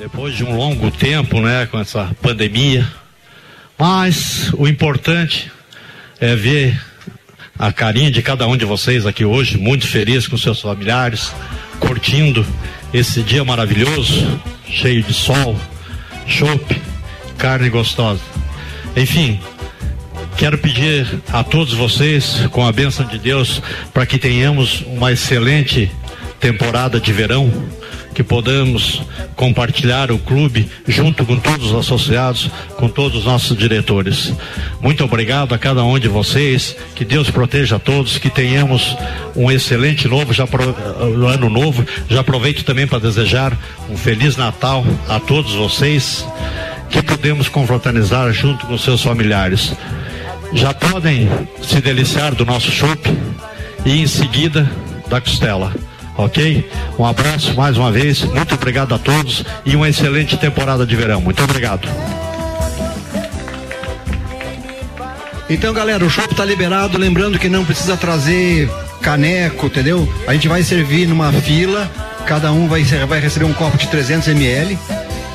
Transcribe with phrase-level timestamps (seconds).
[0.00, 2.88] depois de um longo tempo, né, com essa pandemia.
[3.78, 5.52] Mas o importante
[6.18, 6.80] é ver
[7.58, 11.34] a carinha de cada um de vocês aqui hoje, muito feliz com seus familiares,
[11.78, 12.46] curtindo
[12.94, 15.54] esse dia maravilhoso, cheio de sol,
[16.26, 16.80] chope,
[17.36, 18.22] carne gostosa.
[18.96, 19.38] Enfim,
[20.38, 23.60] quero pedir a todos vocês, com a bênção de Deus,
[23.92, 25.90] para que tenhamos uma excelente
[26.40, 27.52] temporada de verão
[28.14, 29.02] que podamos
[29.36, 34.32] compartilhar o clube junto com todos os associados, com todos os nossos diretores.
[34.80, 38.96] Muito obrigado a cada um de vocês, que Deus proteja a todos, que tenhamos
[39.36, 40.74] um excelente novo, já pro,
[41.26, 41.84] ano novo.
[42.08, 43.56] Já aproveito também para desejar
[43.88, 46.26] um feliz Natal a todos vocês,
[46.88, 49.72] que podemos confraternizar junto com seus familiares.
[50.52, 51.28] Já podem
[51.62, 53.08] se deliciar do nosso chopp
[53.86, 54.68] e em seguida
[55.08, 55.72] da costela
[56.24, 56.68] ok?
[56.98, 61.20] Um abraço mais uma vez, muito obrigado a todos e uma excelente temporada de verão.
[61.20, 61.88] Muito obrigado.
[65.48, 66.96] Então, galera, o show está liberado.
[66.96, 68.70] Lembrando que não precisa trazer
[69.02, 70.08] caneco, entendeu?
[70.26, 71.90] A gente vai servir numa fila.
[72.24, 74.78] Cada um vai, vai receber um copo de 300 ml.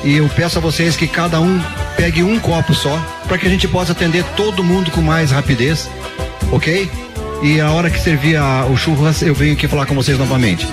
[0.02, 1.60] E eu peço a vocês que cada um
[1.96, 5.90] pegue um copo só, para que a gente possa atender todo mundo com mais rapidez,
[6.52, 6.88] ok?
[7.42, 10.66] E a hora que servir a, o churras eu venho aqui falar com vocês novamente.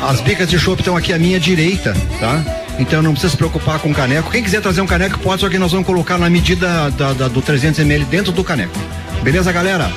[0.00, 2.42] As bicas de chopp estão aqui à minha direita, tá?
[2.78, 4.30] Então não precisa se preocupar com caneco.
[4.30, 7.28] Quem quiser trazer um caneco pode, só que nós vamos colocar na medida da, da,
[7.28, 8.78] do 300 ml dentro do caneco.
[9.22, 9.90] Beleza, galera?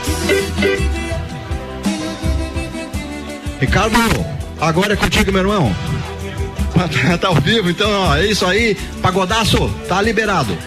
[3.60, 3.96] Ricardo,
[4.60, 5.76] agora é contigo, meu irmão.
[7.22, 8.76] tá ao vivo, então, ó, é isso aí.
[9.02, 10.58] Pagodaço, tá liberado.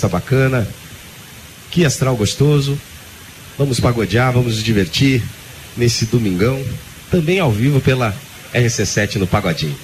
[0.00, 0.66] festa bacana,
[1.70, 2.78] que astral gostoso.
[3.58, 5.22] Vamos pagodear, vamos nos divertir
[5.76, 6.64] nesse domingão,
[7.10, 8.14] também ao vivo pela
[8.54, 9.76] RC7 no Pagodinho.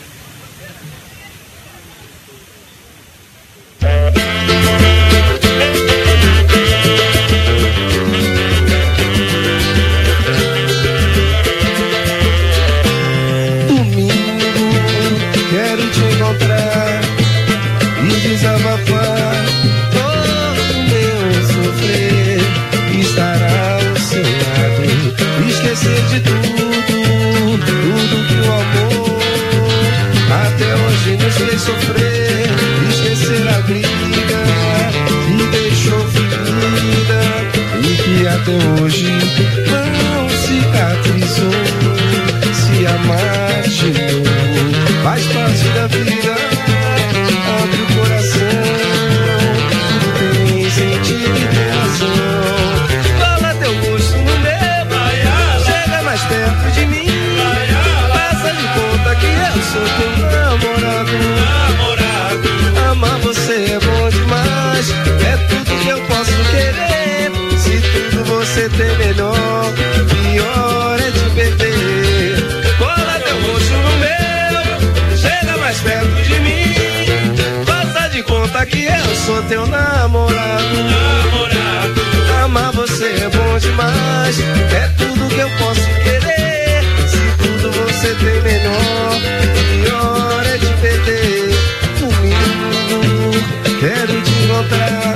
[93.86, 95.14] Quero te encontrar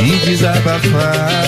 [0.00, 1.42] e desabafar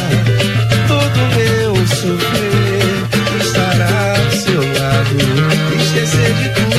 [0.88, 3.40] todo meu sofrer.
[3.40, 5.16] Estará ao seu lado,
[5.80, 6.74] esquecer de tudo,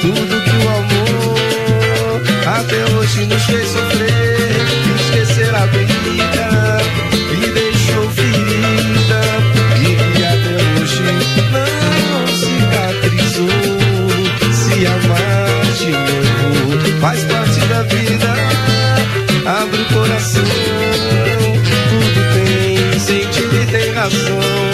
[0.00, 2.22] tudo que o amor
[2.58, 4.21] até hoje nos fez sofrer.
[24.12, 24.71] coração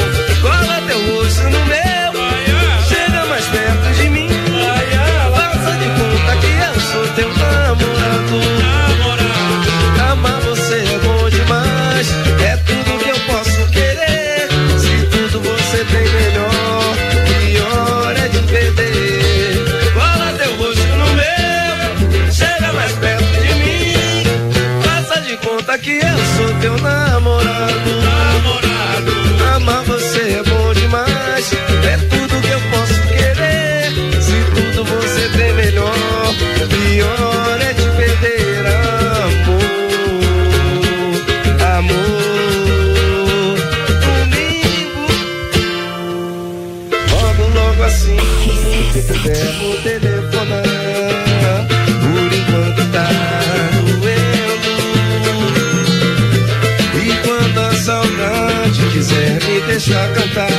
[59.79, 60.51] deixa cantar.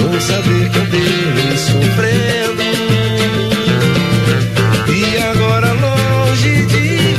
[0.00, 2.62] Vou saber que andei sofrendo.
[4.88, 7.16] E agora longe de mim,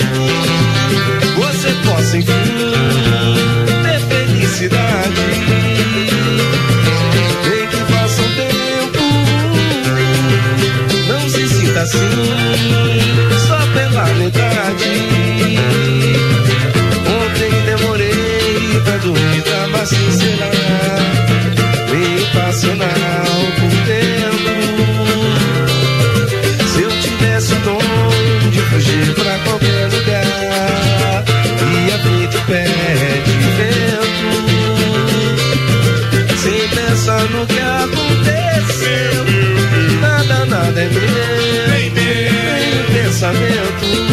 [1.35, 2.33] você possa enfim
[3.83, 5.25] ter felicidade.
[7.43, 9.03] Vem que faça um tempo,
[11.07, 11.97] não se sinta assim,
[13.47, 14.89] só pela metade.
[17.05, 20.52] Ontem demorei pra que estava sincera.
[22.63, 23.27] Nacional
[23.59, 24.55] por tempo.
[26.65, 31.25] Se eu tivesse o dom de fugir pra qualquer lugar,
[31.85, 32.63] ia feito pé
[33.25, 34.31] de vento.
[36.37, 39.25] Sem pensar no que aconteceu,
[39.99, 41.91] nada, nada é meu, nem
[42.93, 44.12] pensamento.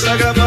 [0.00, 0.39] sagrado.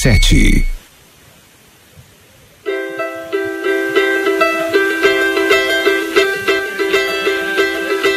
[0.00, 0.64] sete.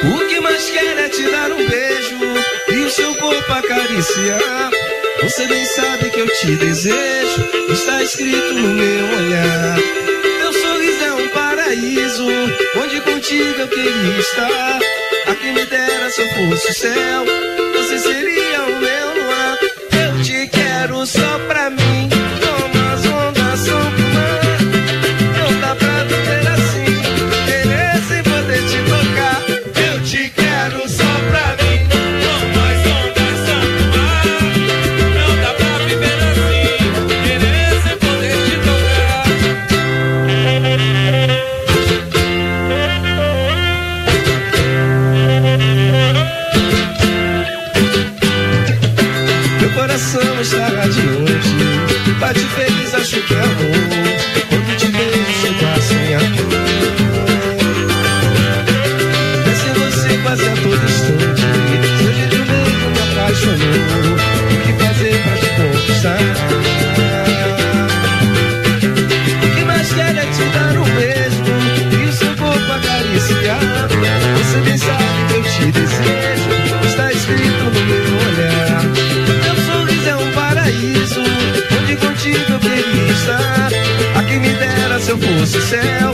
[0.05, 2.15] O que mais quer é te dar um beijo
[2.69, 4.71] e o seu corpo acariciar.
[5.23, 9.77] Você nem sabe que eu te desejo, está escrito no meu olhar.
[10.39, 12.25] Teu sorriso é um paraíso,
[12.81, 14.79] onde contigo eu queria estar.
[15.27, 17.25] A quem me dera se eu fosse o céu,
[17.73, 19.02] você seria o meu
[20.83, 22.12] quero só pra mim.
[85.73, 86.12] yourself.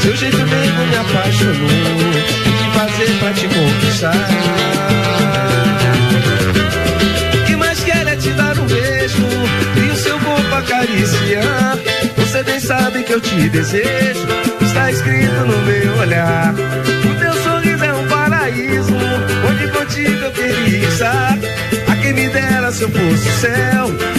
[0.00, 1.54] Seu jeito mesmo me apaixonou.
[1.56, 4.14] O que fazer pra te conquistar?
[7.32, 9.26] O que mais quer é te dar um beijo
[9.76, 11.78] e o seu corpo acariciar.
[12.16, 14.26] Você bem sabe que eu te desejo.
[14.60, 16.54] Está escrito no meu olhar.
[16.54, 18.94] O teu sorriso é um paraíso.
[19.48, 21.38] Onde contigo eu queria estar.
[21.88, 24.13] A quem me dera se eu fosse o céu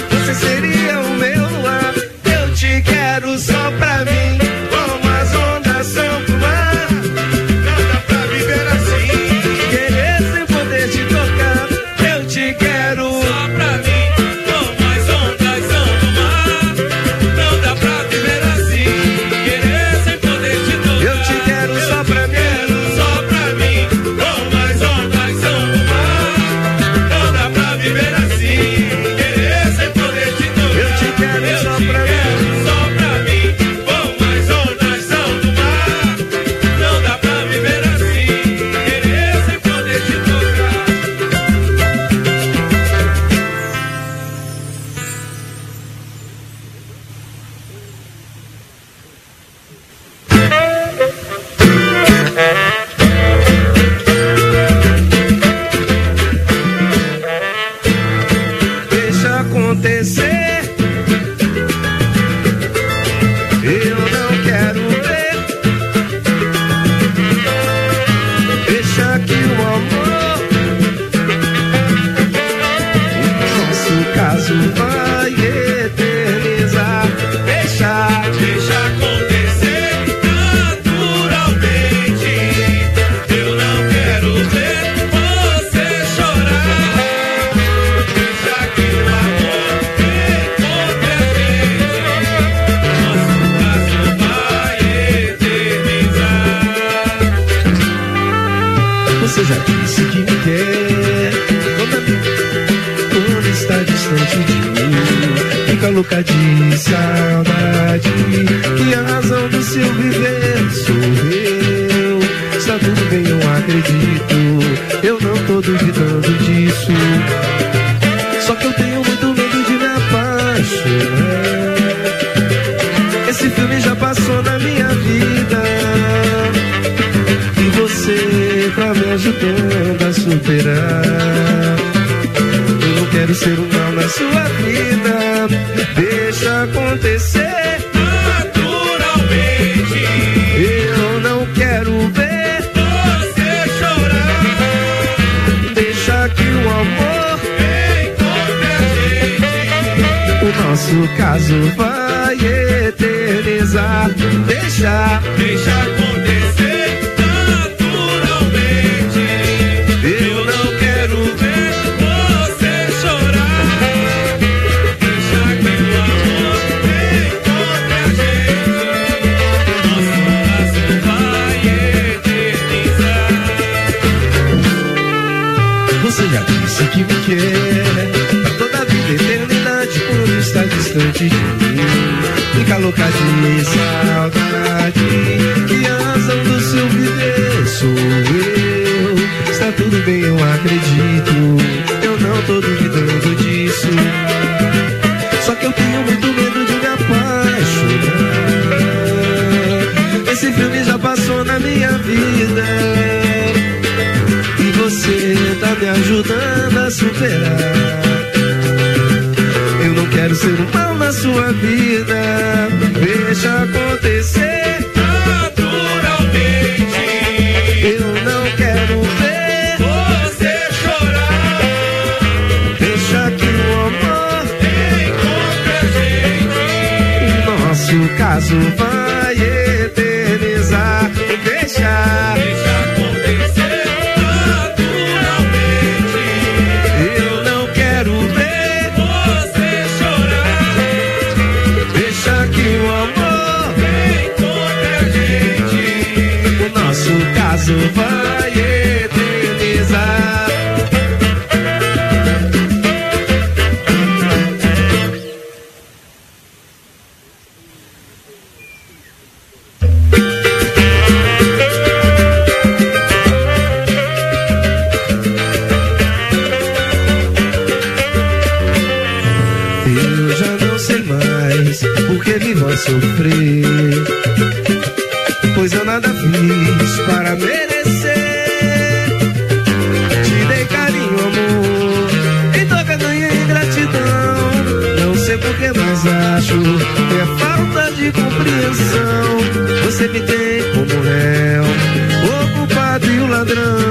[293.55, 293.84] Pedro.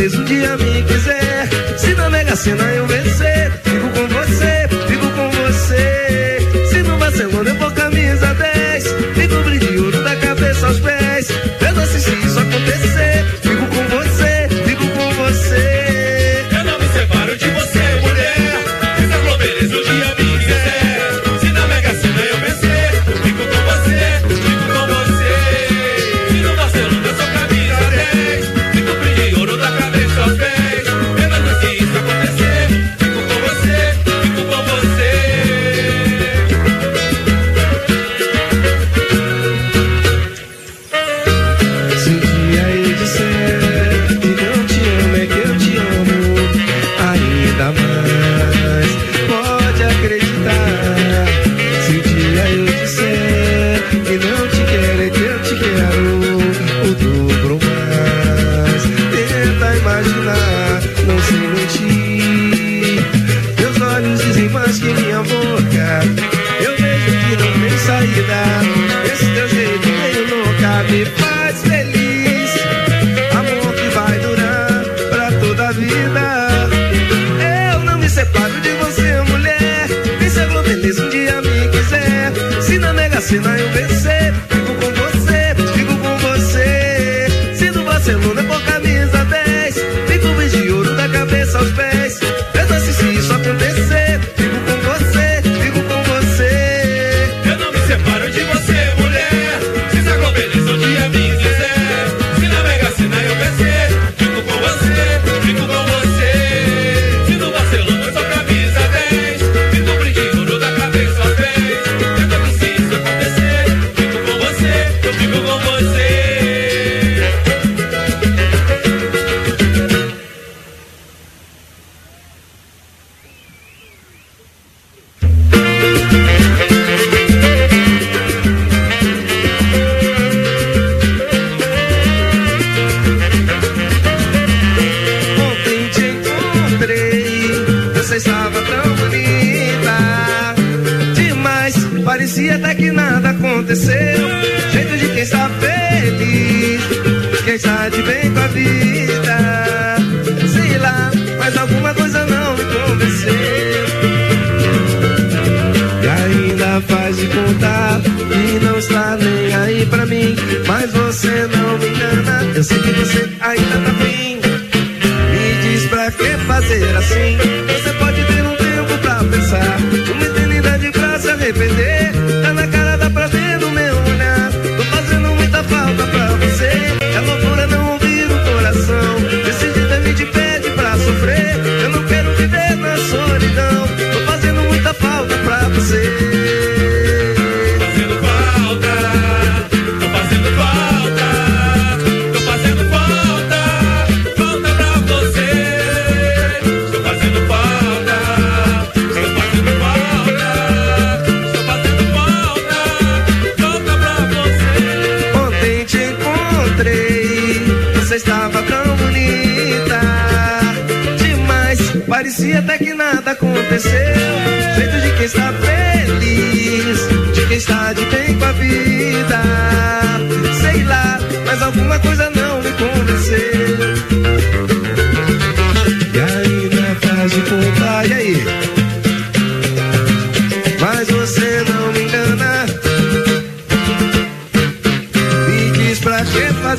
[0.00, 1.48] Beleza um dia me quiser.
[1.78, 2.69] Se na Mega Sena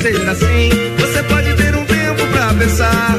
[0.02, 0.70] seja assim.
[0.98, 3.11] Você pode ter um tempo pra pensar.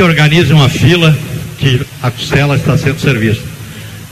[0.00, 1.14] que uma fila
[1.58, 3.38] que a costela está sendo servida.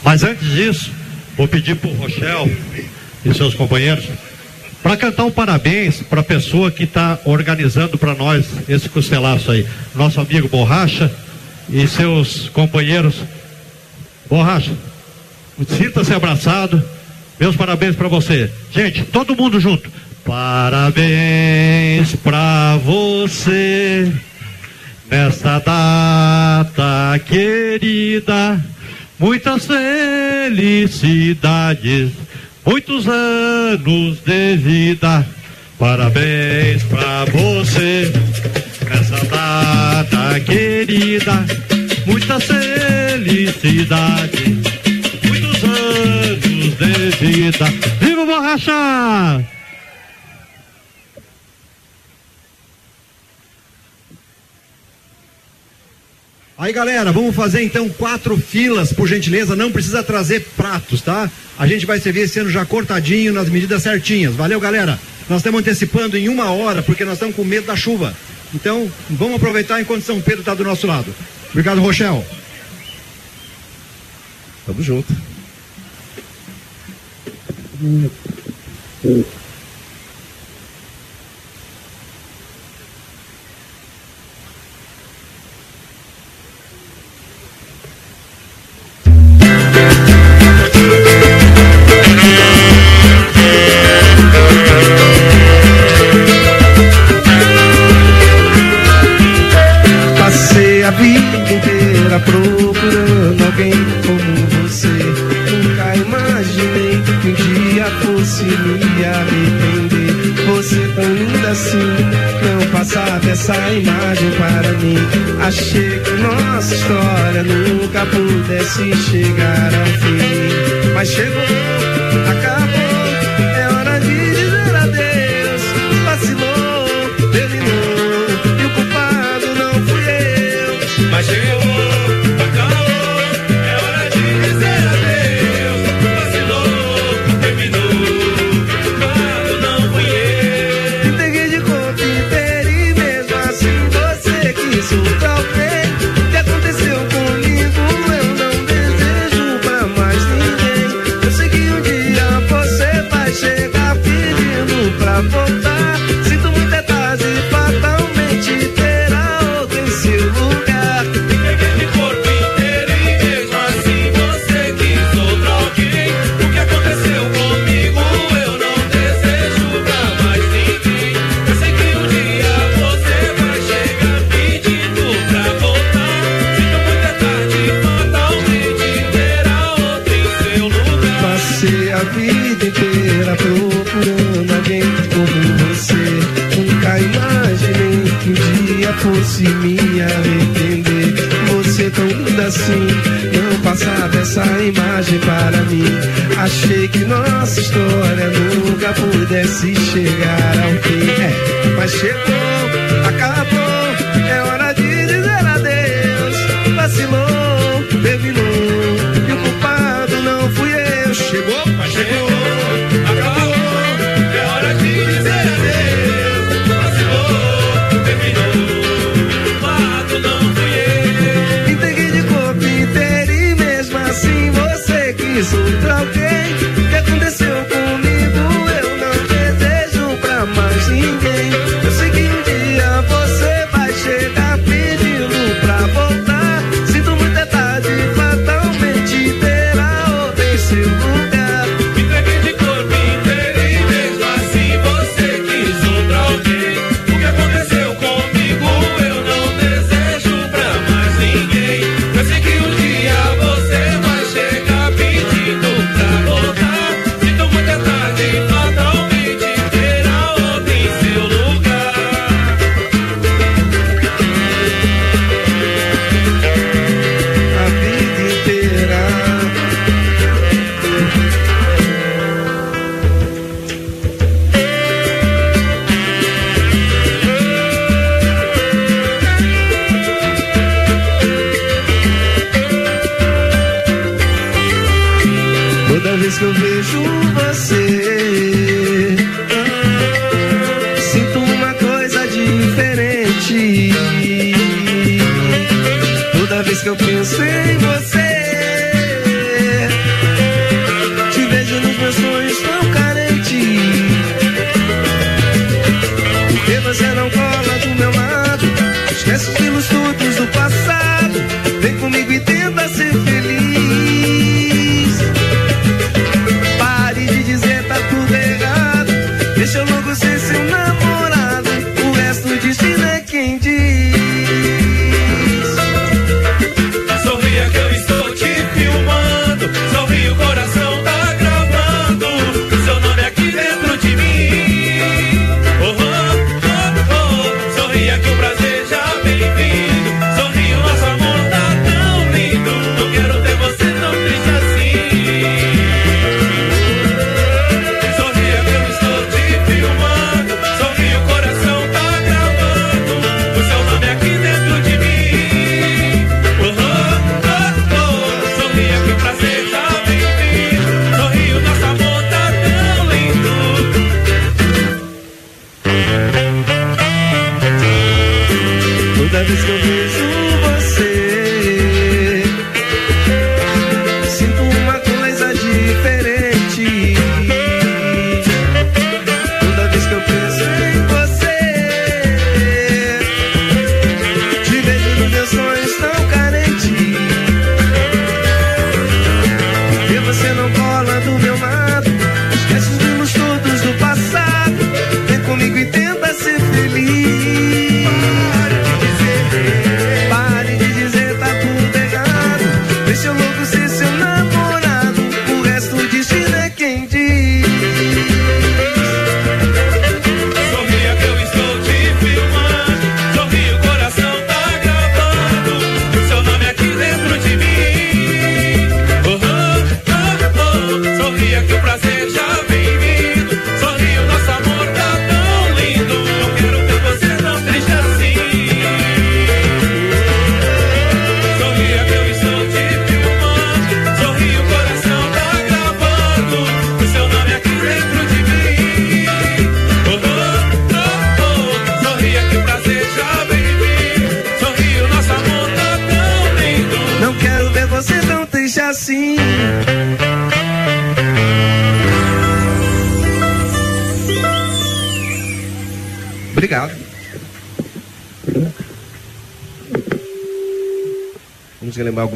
[0.05, 0.91] Mas antes disso,
[1.35, 2.51] vou pedir para o Rochel
[3.25, 4.05] e seus companheiros
[4.83, 9.67] para cantar um parabéns para a pessoa que está organizando para nós esse costelaço aí.
[9.95, 11.11] Nosso amigo Borracha
[11.71, 13.15] e seus companheiros.
[14.29, 14.73] Borracha,
[15.79, 16.85] sinta-se abraçado.
[17.41, 18.51] Meus parabéns para você.
[18.71, 19.91] Gente, todo mundo junto.
[20.23, 24.13] Parabéns para você.
[25.11, 28.63] Nessa data querida,
[29.19, 32.13] muitas felicidades,
[32.65, 35.27] muitos anos de vida.
[35.79, 38.13] Parabéns pra você,
[38.85, 41.47] nessa data querida,
[42.05, 44.59] muitas felicidades,
[45.25, 47.65] muitos anos de vida.
[48.01, 49.58] Viva o Borracha!
[56.59, 61.31] Aí galera, vamos fazer então quatro filas, por gentileza, não precisa trazer pratos, tá?
[61.57, 64.35] A gente vai servir esse ano já cortadinho, nas medidas certinhas.
[64.35, 64.99] Valeu, galera.
[65.29, 68.13] Nós estamos antecipando em uma hora, porque nós estamos com medo da chuva.
[68.53, 71.15] Então, vamos aproveitar enquanto São Pedro está do nosso lado.
[71.51, 72.27] Obrigado, Rochel.
[74.67, 75.15] Tamo junto.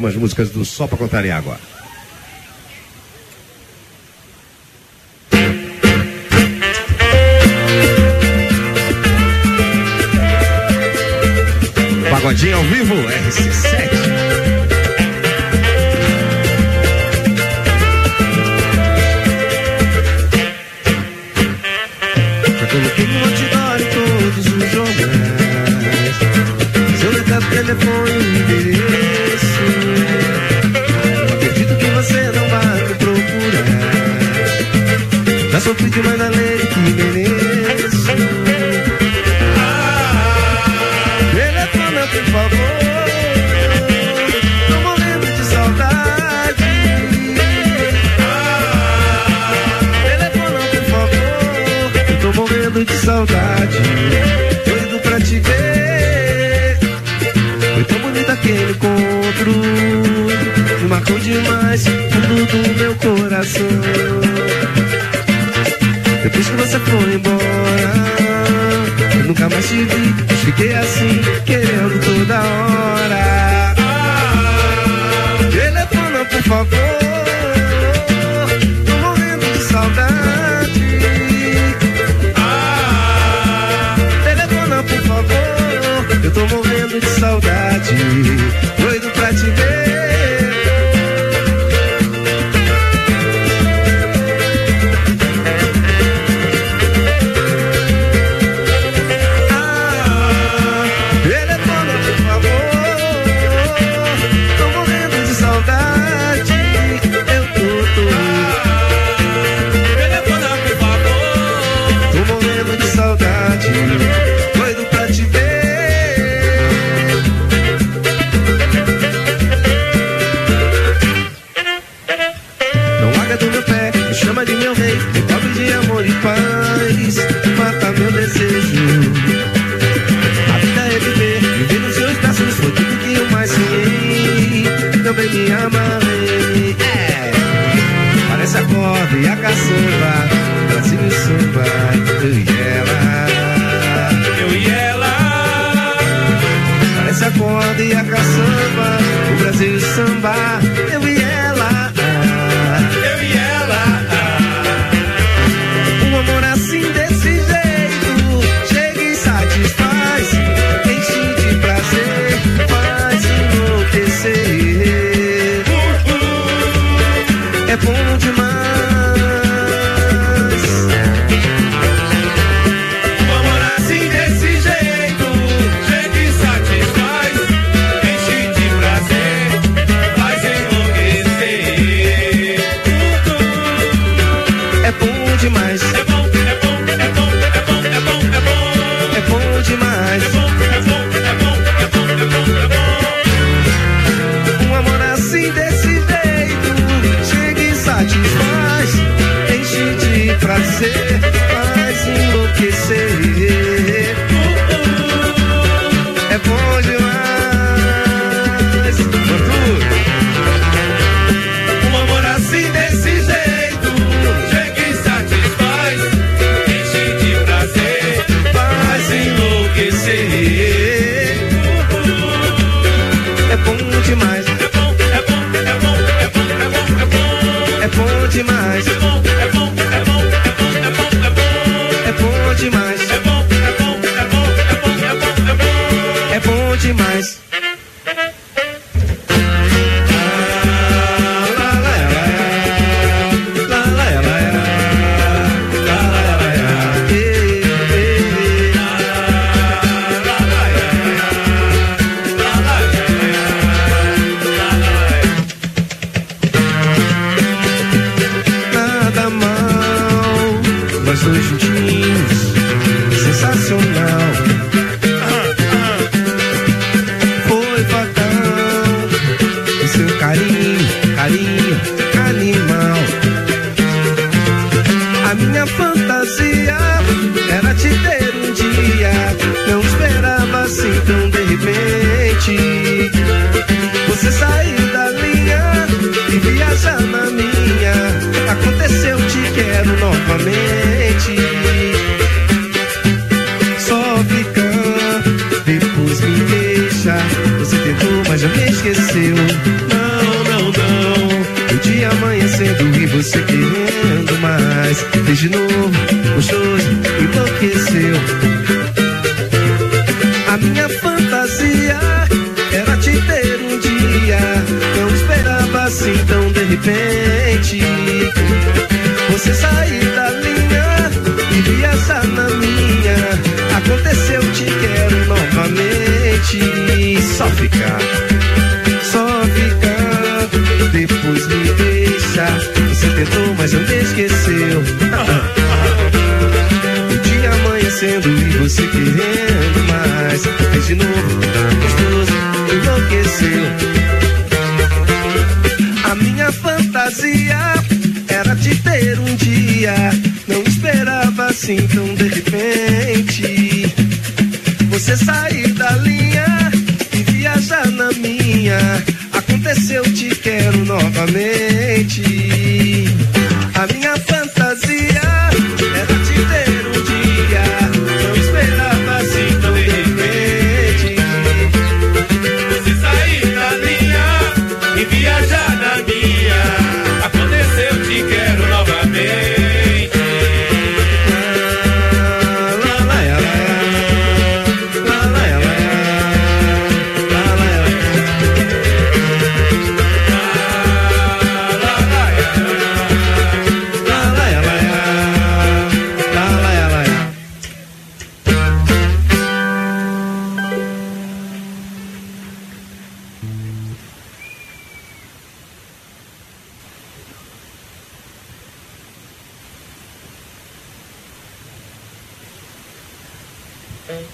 [0.03, 1.72] Algumas músicas do Só pra Contrariar agora.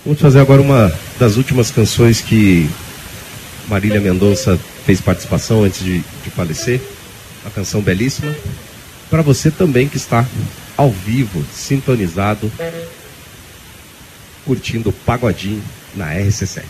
[0.06, 2.70] Vamos fazer agora uma das últimas canções que
[3.68, 6.82] Marília Mendonça fez participação antes de, de falecer.
[7.44, 8.34] Uma canção belíssima.
[9.10, 10.26] Para você também que está
[10.78, 12.50] ao vivo, sintonizado,
[14.46, 15.62] curtindo o Pagodinho
[15.96, 16.64] na RC7.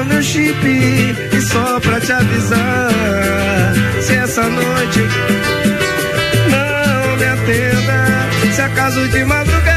[0.00, 0.64] no meu chip.
[0.66, 5.00] E só pra te avisar: se essa noite
[6.50, 9.69] não me atenda, se acaso de madrugada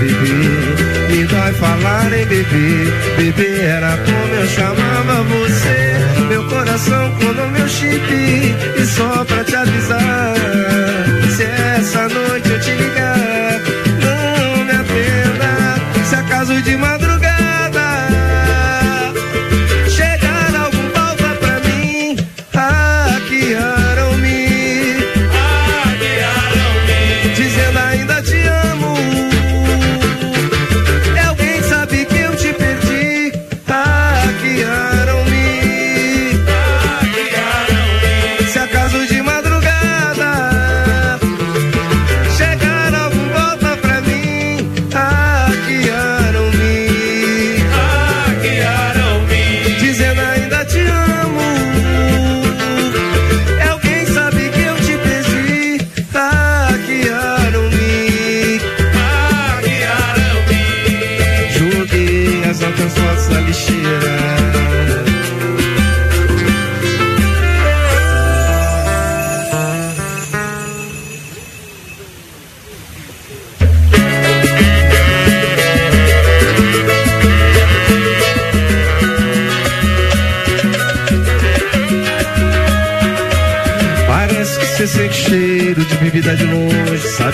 [0.00, 1.14] bebê.
[1.14, 2.90] Me dói falar em bebê.
[3.16, 6.26] Bebê era como eu chamava você.
[6.28, 8.10] Meu coração colou meu chip.
[8.78, 10.34] E só pra te avisar:
[11.36, 13.60] se essa noite eu te ligar,
[14.02, 16.04] não me atenda.
[16.04, 17.09] Se acaso de madrugada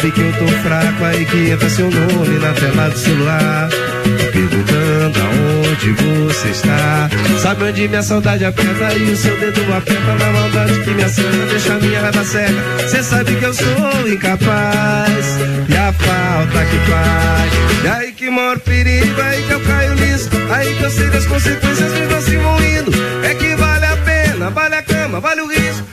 [0.06, 3.68] sabe que eu tô fraco, aí que entra seu nome na tela do celular.
[4.32, 7.10] Perguntando aonde você está.
[7.40, 11.46] Sabe onde minha saudade aperta e o seu dedo aperta na maldade que me assana,
[11.46, 12.88] deixa minha raiva cega.
[12.88, 15.38] Cê sabe que eu sou incapaz
[15.68, 17.84] e a falta que faz.
[17.84, 20.30] E aí que mora o perigo, aí que eu caio nisso.
[20.50, 22.92] Aí que eu sei das consequências me assim vão se moindo.
[23.24, 25.85] É que vale a pena, vale a cama, vale o risco.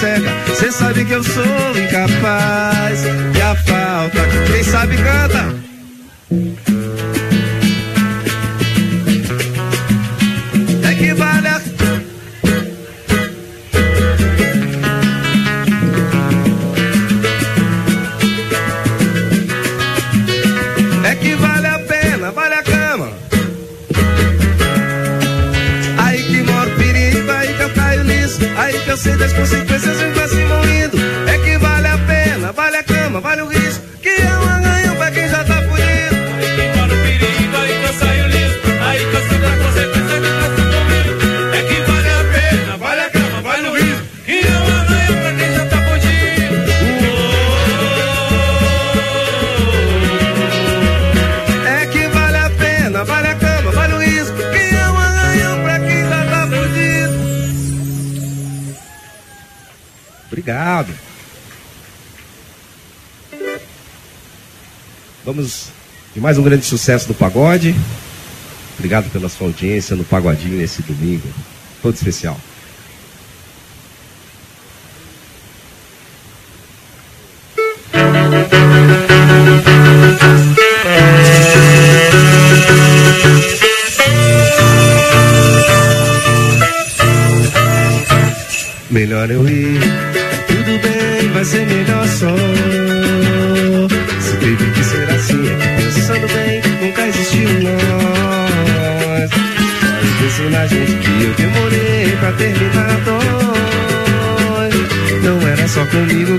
[0.00, 1.44] cega, cê sabe que eu sou
[1.76, 2.57] incapaz.
[66.28, 67.74] Mais um grande sucesso do pagode.
[68.76, 71.26] Obrigado pela sua audiência no Pagodinho nesse domingo.
[71.80, 72.38] Todo especial.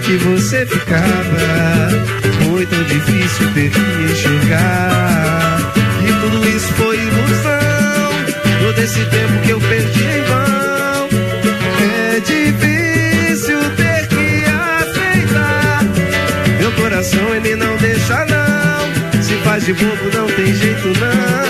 [0.10, 1.38] Que você ficava.
[2.44, 3.80] Foi tão difícil ter que
[4.12, 5.72] enxergar.
[6.02, 8.12] E tudo isso foi ilusão.
[8.60, 11.10] Todo esse tempo que eu perdi em vão.
[11.92, 14.46] É difícil ter que
[14.82, 15.84] aceitar.
[16.60, 19.22] Meu coração ele não deixa não.
[19.22, 21.49] Se faz de bobo não tem jeito não.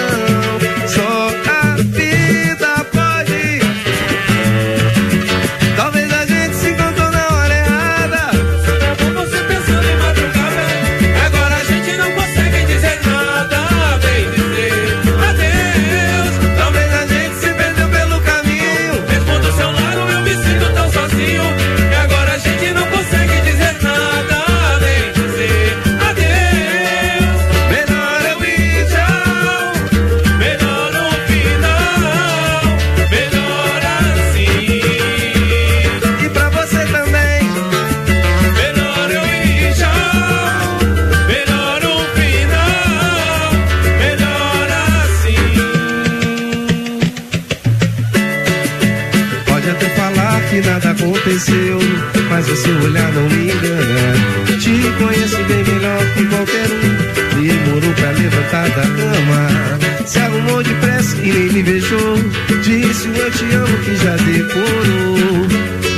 [52.56, 54.14] Seu olhar não me engana.
[54.60, 57.42] Te conheço bem melhor que qualquer um.
[57.42, 60.06] Demorou pra levantar da cama.
[60.06, 62.18] Se arrumou depressa e nem me beijou.
[62.64, 65.48] Disse o eu te amo que já decorou.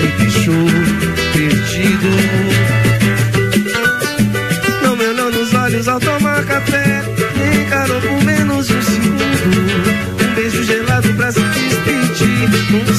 [0.02, 0.66] Me deixou
[1.34, 2.51] perdido.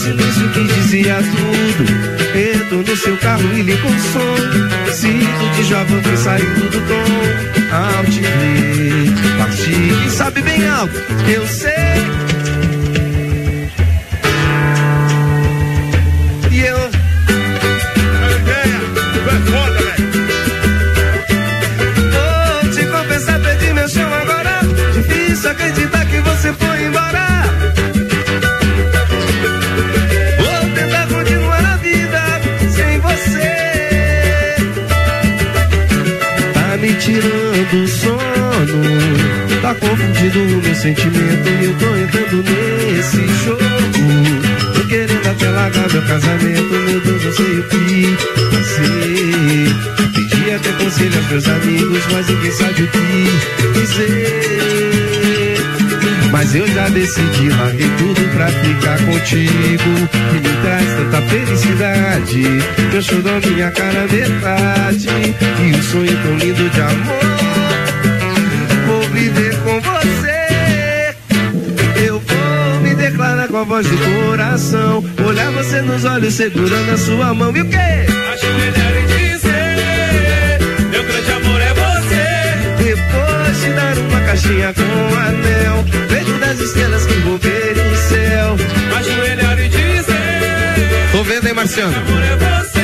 [0.03, 1.84] Silêncio que dizia tudo.
[2.36, 3.76] Entrou no seu carro e o
[4.12, 4.92] som.
[4.92, 7.62] Cinto de jovem foi saindo do tom.
[7.72, 10.11] Ao te ver partir.
[10.11, 10.94] Sabe bem alto,
[11.32, 12.22] eu sei.
[40.23, 41.49] Confundindo o meu sentimento.
[41.49, 43.64] E eu tô entrando nesse jogo.
[44.73, 46.62] Tô querendo até largar meu casamento.
[46.62, 48.16] Meu Deus, não sei o que
[48.55, 49.75] fazer.
[50.14, 55.57] Pedi até conselho aos meus amigos, mas ninguém sabe o que dizer.
[56.31, 60.09] Mas eu já decidi, larguei tudo pra ficar contigo.
[60.31, 62.43] Que me traz tanta felicidade.
[62.93, 65.09] Meu chorão, minha cara metade.
[65.09, 67.51] E um sonho tão lindo de amor.
[73.53, 75.05] Com a voz do coração.
[75.26, 77.55] Olhar você nos olhos, segurando a sua mão.
[77.55, 77.76] E o quê?
[78.32, 80.59] Ajoelhar e dizer:
[80.90, 82.82] Meu grande amor é você.
[82.82, 88.57] Depois te dar uma caixinha com um anel Feito das estrelas que envolverem o céu
[88.98, 91.94] Ajoelhar e dizer: Tô vendo, hein, Marciano?
[91.94, 92.62] Amor é.
[92.62, 92.82] Você,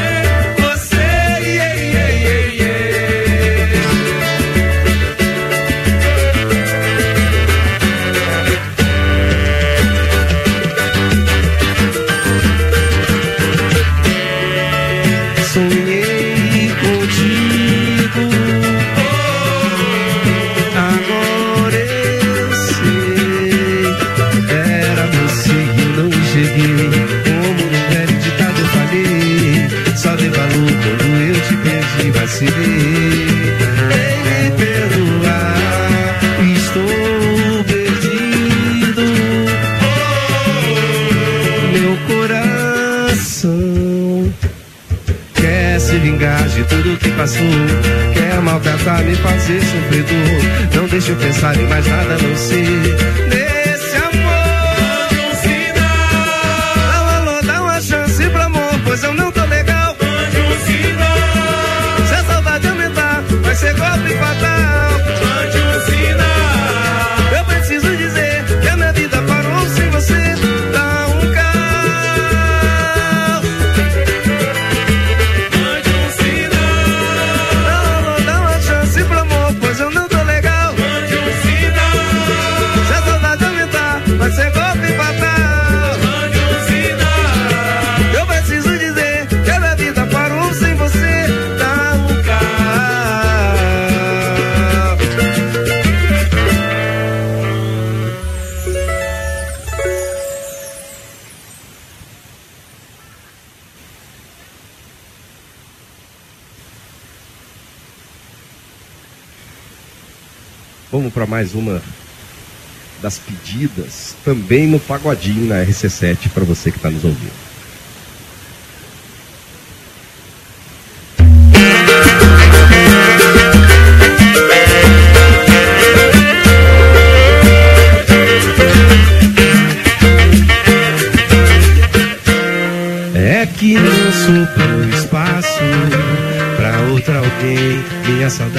[48.88, 50.74] Maltratar, me fazer sofredor.
[50.74, 53.27] Não deixa eu pensar em mais nada a não ser
[111.28, 111.82] mais uma
[113.00, 117.47] das pedidas, também no Pagodinho na RC7, para você que está nos ouvindo.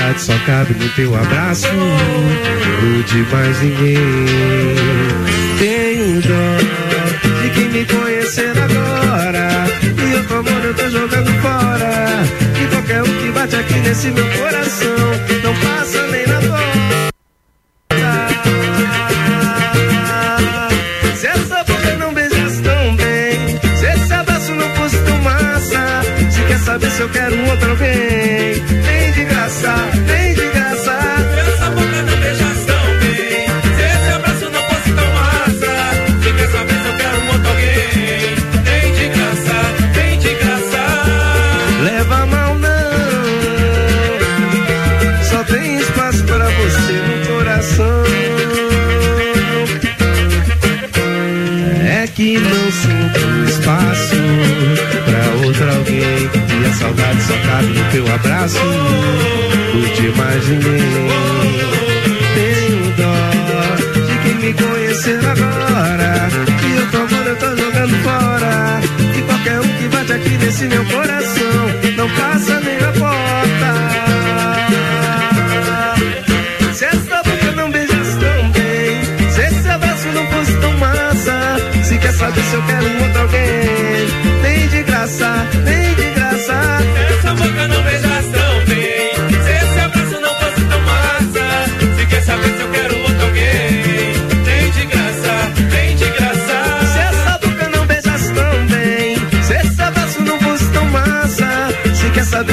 [0.10, 1.68] Saudade só cabe no teu abraço.
[1.68, 3.98] O de mais ninguém.
[5.60, 9.66] Tenho dó de quem me conhecer agora.
[9.84, 12.24] E eu tô amor eu tô jogando fora.
[12.62, 15.39] E qualquer um que bate aqui nesse meu coração
[58.00, 58.58] teu abraço.
[59.72, 60.80] Curte mais ninguém.
[62.36, 63.14] Tenho dó
[64.08, 66.30] de quem me conhecer agora.
[66.66, 68.82] E eu tô amor, eu tô jogando fora.
[69.18, 73.72] E qualquer um que bate aqui nesse meu coração não passa nem na porta.
[76.74, 81.98] Se essa boca não beijasse tão bem, se esse abraço não fosse tão massa, se
[81.98, 83.59] quer saber se eu quero um outro alguém,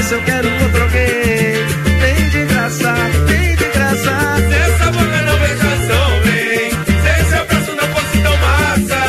[0.06, 1.66] se eu quero outro alguém,
[2.00, 2.94] vem de graça,
[3.26, 4.36] vem de graça.
[4.48, 6.70] Se essa boca não beijasse tão bem.
[7.02, 9.00] Se esse abraço não fosse tão massa.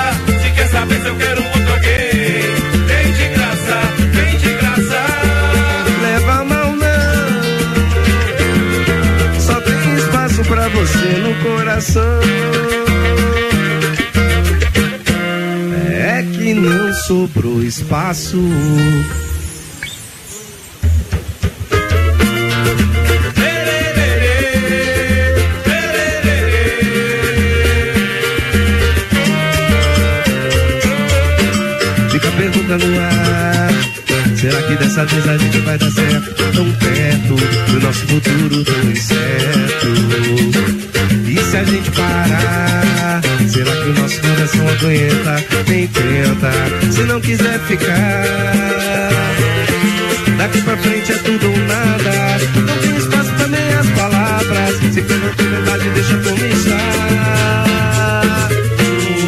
[0.41, 2.55] Se quer saber se eu quero outro alguém.
[2.87, 3.79] Vem de graça,
[4.11, 5.01] vem de graça.
[6.01, 7.29] Leva a mão não,
[9.39, 12.21] só tem espaço pra você no coração.
[15.91, 18.41] É que não sobrou espaço.
[34.97, 36.33] Dessa vez a gente vai dar certo?
[36.53, 37.35] Tão perto
[37.71, 39.87] do nosso futuro tão incerto.
[41.27, 43.21] E se a gente parar?
[43.47, 45.45] Será que o nosso coração aguenta?
[45.67, 46.51] Nem tenta,
[46.91, 48.23] se não quiser ficar.
[50.37, 52.39] Daqui pra frente é tudo ou nada.
[52.65, 54.77] Não tem espaço pra meias palavras.
[54.93, 55.19] Se tem
[55.49, 57.65] verdade, deixa como está.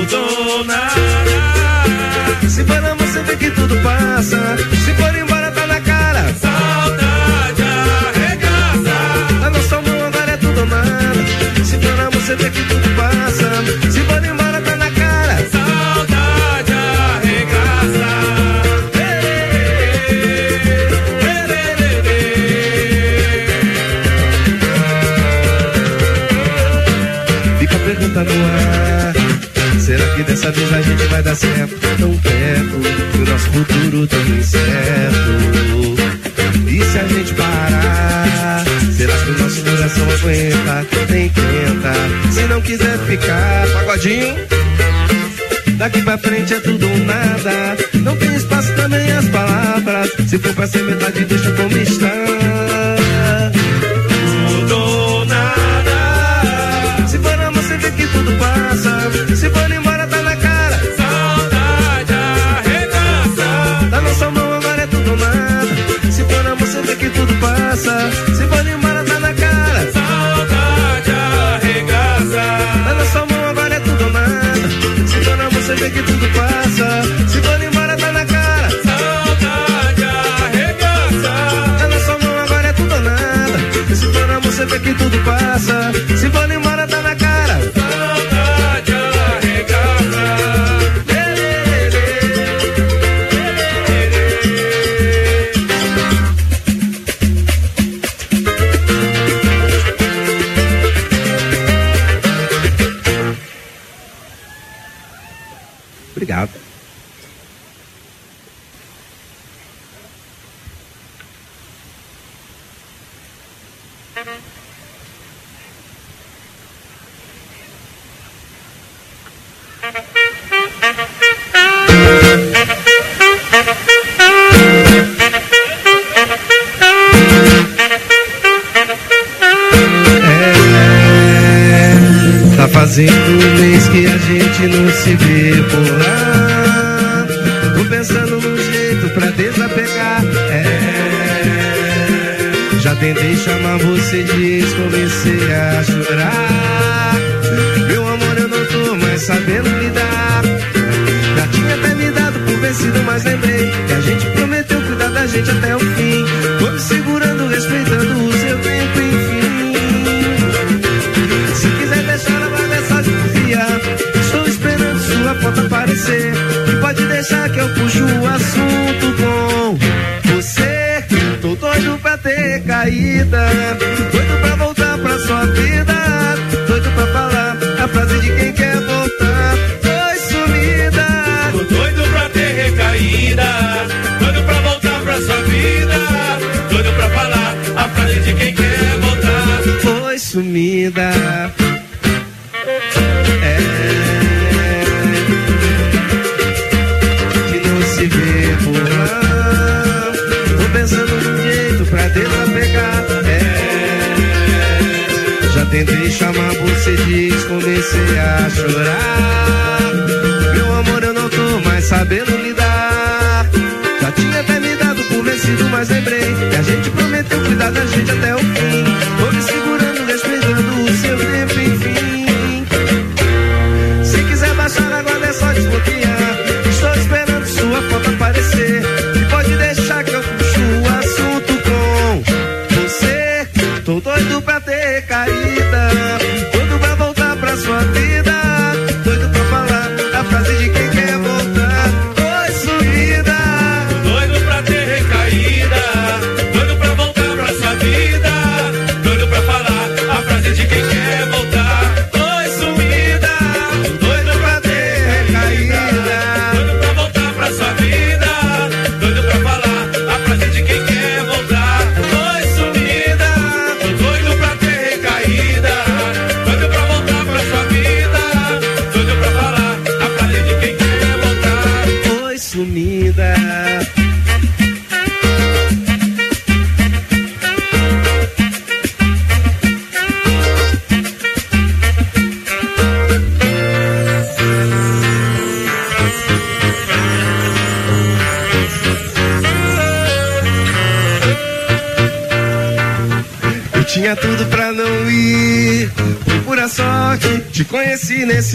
[0.10, 2.50] Tudo nada.
[2.50, 4.58] Se não, você vê que tudo passa.
[4.84, 5.39] Se for embora,
[12.30, 13.50] você vê que tudo passa.
[13.90, 15.38] Se for embora, tá na cara.
[15.50, 18.10] Saudade arregaça.
[27.86, 29.14] Pergunta no ar.
[29.80, 31.76] Será que dessa vez a gente vai dar certo?
[31.98, 32.78] Tão perto
[33.18, 35.32] do nosso futuro tão incerto.
[36.68, 38.64] E se a gente parar?
[38.96, 40.86] Será que o nosso coração aguenta?
[41.10, 41.59] Nem tenta.
[42.32, 44.36] Se não quiser ficar, pagodinho.
[45.78, 47.78] Daqui pra frente é tudo ou nada.
[48.02, 50.12] Não tem espaço também as palavras.
[50.28, 52.99] Se for pra ser metade, deixa como está.
[75.80, 76.88] Vê que tudo passa.
[77.28, 78.70] Se for embora, tá na cara.
[78.70, 80.04] Saudade
[80.44, 81.32] arregaça.
[81.80, 83.96] Tá na sua mão, agora é tudo ou nada.
[83.96, 85.09] Se for amor, você vê que tudo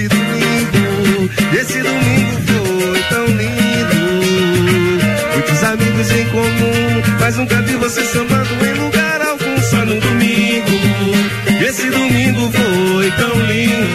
[0.05, 3.97] Esse domingo, esse domingo foi tão lindo.
[5.33, 10.73] Muitos amigos em comum, mas nunca vi você sambando em lugar algum, só no domingo.
[11.67, 13.87] Esse domingo foi tão lindo.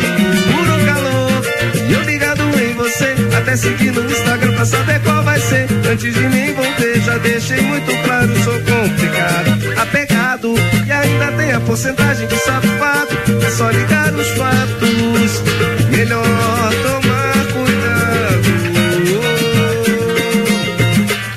[0.51, 1.43] Puro calor,
[1.87, 3.13] e eu ligado em você.
[3.37, 5.67] Até seguir no Instagram pra saber qual vai ser.
[5.91, 9.79] Antes de me envolver, já deixei muito claro, sou complicado.
[9.79, 10.55] Apegado,
[10.87, 13.15] e ainda tem a porcentagem de safado.
[13.45, 18.49] É só ligar os fatos melhor tomar cuidado.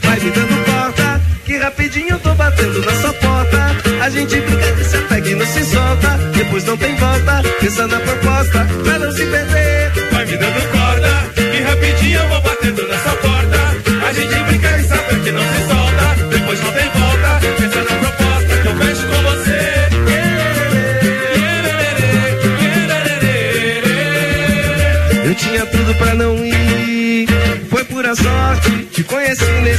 [0.03, 3.77] Vai me dando porta, que rapidinho eu tô batendo na sua porta.
[4.03, 6.19] A gente briga, se apega e não se solta.
[6.37, 9.62] Depois não tem volta, pensa na proposta pra não se perder.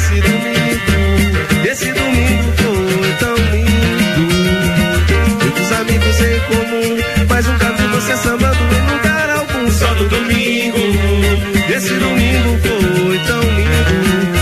[0.03, 4.33] esse domingo, esse domingo foi tão lindo.
[5.41, 6.97] Muitos amigos em comum,
[7.29, 9.71] mas nunca vi você sambando em lugar algum.
[9.71, 10.77] Só no domingo,
[11.73, 13.93] esse domingo foi tão lindo.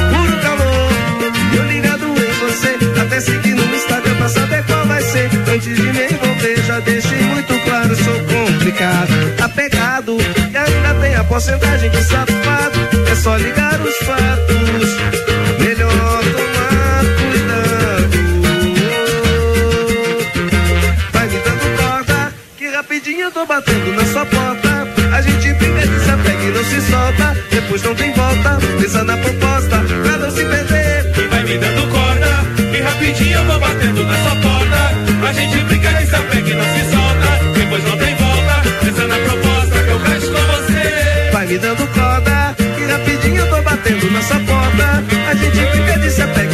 [0.09, 0.91] Puro calor,
[1.55, 5.29] eu ligado em você, até seguir no Instagram pra saber qual vai ser.
[5.53, 10.17] Antes de me envolver, já deixei muito claro, sou complicado, apegado.
[10.51, 15.20] E ainda tem a porcentagem de safado, é só ligar os fatos.
[28.91, 31.11] coisa na proposta pra não se perder.
[31.17, 35.27] E vai me dando corda, e rapidinho eu vou batendo na sua porta.
[35.29, 38.69] A gente brinca de apega e não se solta, depois não tem volta.
[38.83, 41.31] Pensa na proposta que eu gasto com você.
[41.31, 45.03] Vai me dando corda, e rapidinho eu tô batendo na sua porta.
[45.29, 46.50] A gente brinca de apega.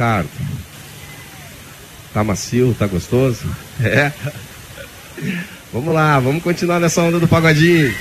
[0.00, 0.26] caro.
[2.14, 3.44] Tá macio, tá gostoso?
[3.84, 4.12] É.
[5.72, 7.94] Vamos lá, vamos continuar nessa onda do pagodinho.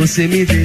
[0.00, 0.61] Você me deu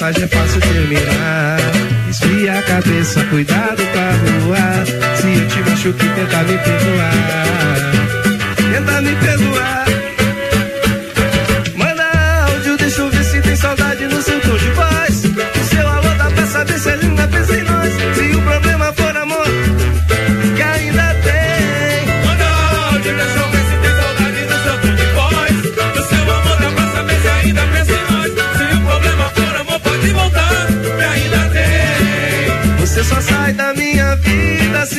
[0.00, 1.58] mensagem é fácil terminar.
[2.08, 4.86] Esfria a cabeça, cuidado pra voar.
[5.16, 7.92] Se eu te machuque, tenta me perdoar.
[8.72, 9.39] Tenta me perdoar.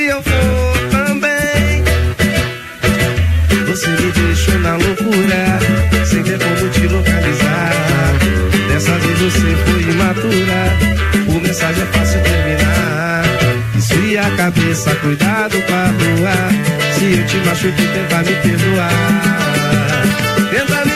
[0.01, 1.83] se eu for também.
[3.67, 5.59] Você me deixou na loucura,
[6.05, 7.71] sem ter como te localizar.
[8.67, 10.61] Dessa vez você foi imatura,
[11.27, 13.23] o mensagem é fácil terminar.
[13.77, 16.35] Esfria a cabeça, cuidado com a rua.
[16.97, 18.91] Se eu te machuque, tenta me perdoar.
[20.49, 20.90] Tenta me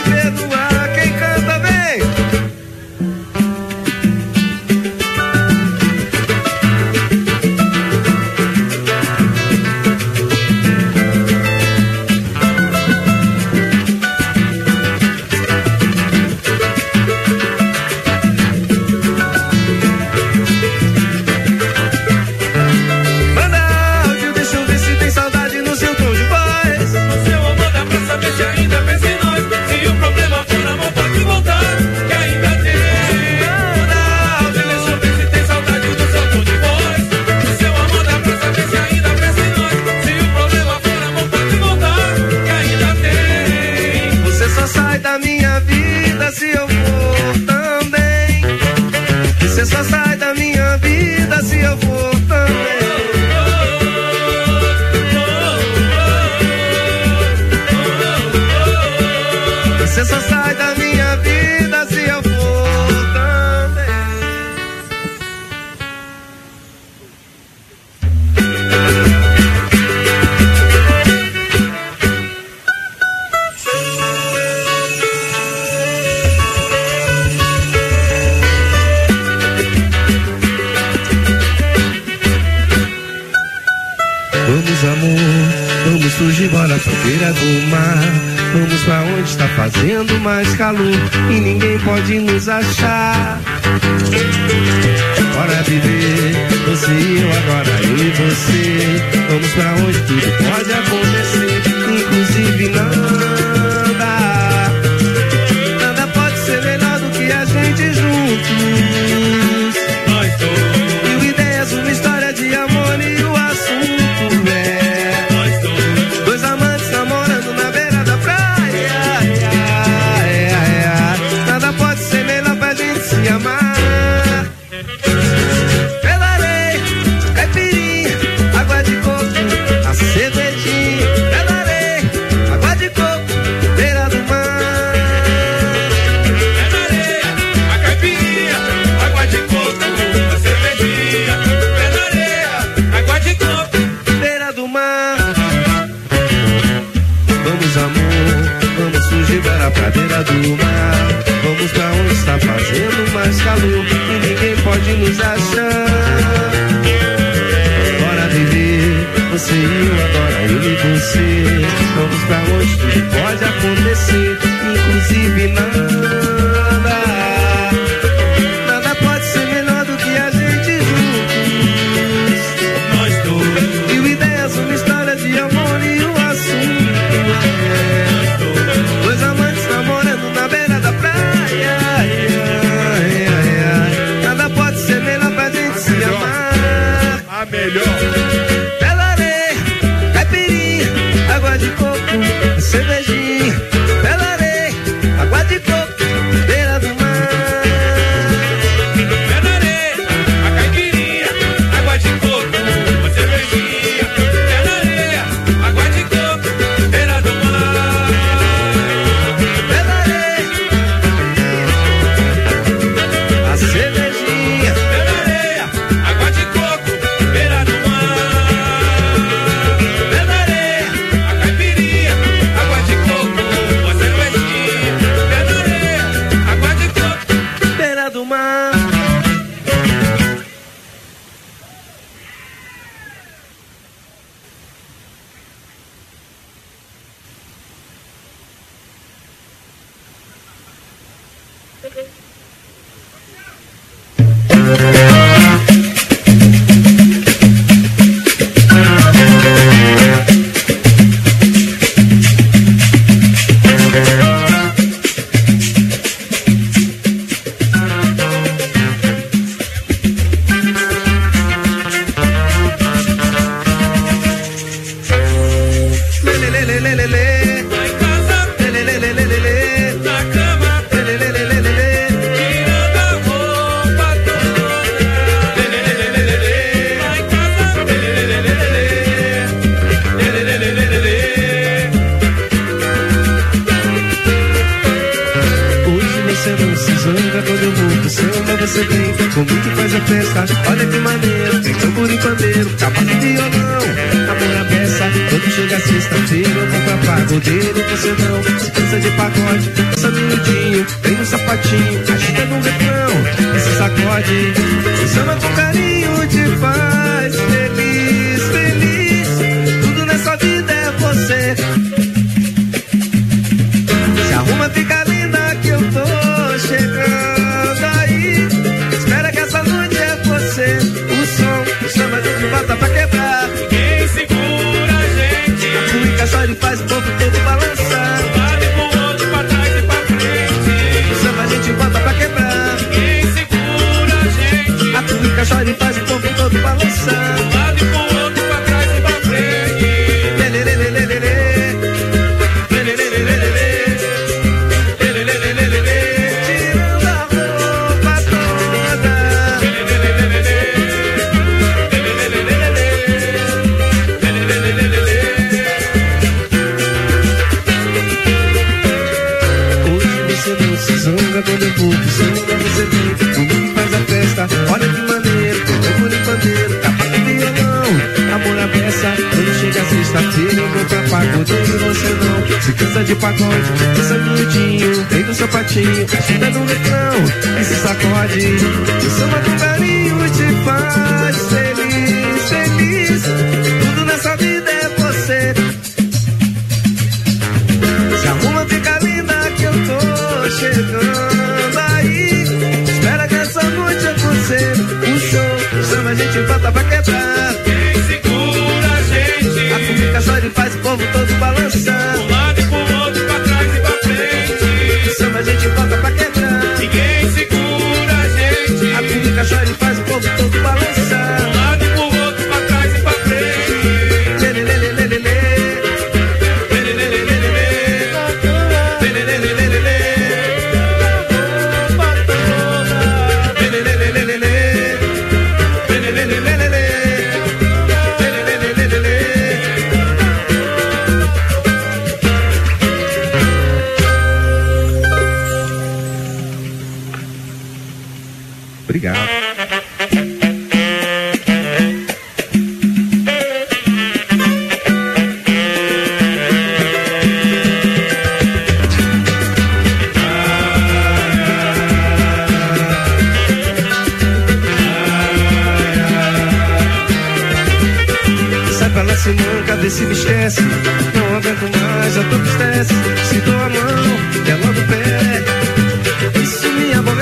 [459.26, 460.62] se manca, vê se me esquece.
[460.62, 462.94] Não aguento mais, tô com estresse.
[463.28, 464.06] Se dou a mão,
[464.48, 466.40] ela do pé.
[466.40, 467.15] Isso me aborrece,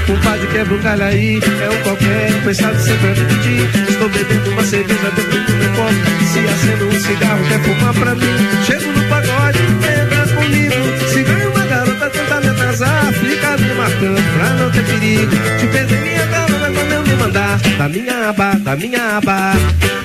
[0.00, 1.40] meu compadre quebra um galho aí.
[1.60, 3.90] É um qualquer, pensado sempre a me.
[3.90, 5.94] Estou bebendo uma cerveja dentro do meu copo.
[6.32, 8.36] Se acendo um cigarro, quer fumar pra mim.
[8.66, 11.08] Chego no pagode, entra comigo.
[11.08, 13.12] Se ganha uma garota, tenta me atrasar.
[13.12, 15.36] Fica me marcando pra não ter perigo.
[15.58, 17.58] Te perder minha carona quando eu me mandar.
[17.78, 19.52] Da minha aba, da minha aba,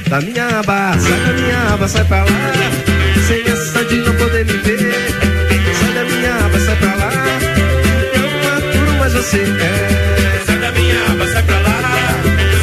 [0.10, 1.00] da minha aba.
[1.00, 2.32] Sai da minha aba, sai pra lá.
[3.28, 4.05] Sem essa de
[9.26, 9.40] você.
[9.40, 10.44] É.
[10.46, 11.82] Sai da minha aba, sai pra lá.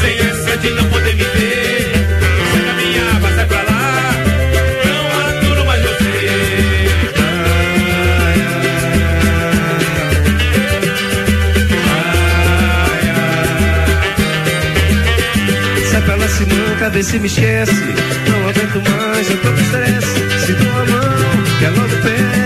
[0.00, 1.92] Sem essa de não poder me ver.
[2.52, 4.14] Sai da minha aba, sai pra lá.
[4.86, 6.12] Não aturo mais você.
[15.90, 17.84] Sai pra lá, se manca, vê se me esquece.
[18.28, 20.46] Não aguento mais, eu tô com estresse.
[20.46, 22.41] Se dou a mão, quer logo o pé.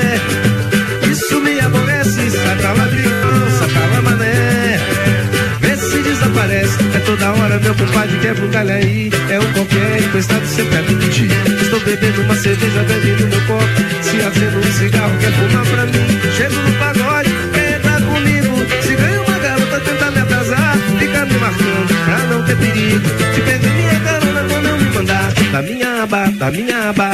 [7.06, 9.10] Toda hora, meu compadre quebra um galho aí.
[9.30, 11.30] É um qualquer, emprestado sempre a me pedir.
[11.62, 13.64] Estou bebendo uma cerveja, bebendo meu copo.
[14.02, 16.06] Se acendo um cigarro, quer fumar pra mim.
[16.36, 18.56] Chego no pagode, entra comigo.
[18.82, 20.76] Se ganha uma garota, tenta me atrasar.
[20.98, 23.08] Fica me marcando pra não ter perigo.
[23.34, 25.32] Te perder minha carona quando eu me mandar.
[25.52, 27.10] Da minha aba, da minha aba,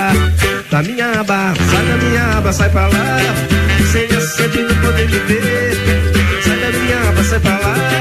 [0.70, 1.54] da minha aba.
[1.70, 3.18] Sai da minha aba, sai pra lá.
[3.92, 5.76] Sem essa de não poder me ver.
[6.42, 7.91] Sai da minha aba, sai pra lá.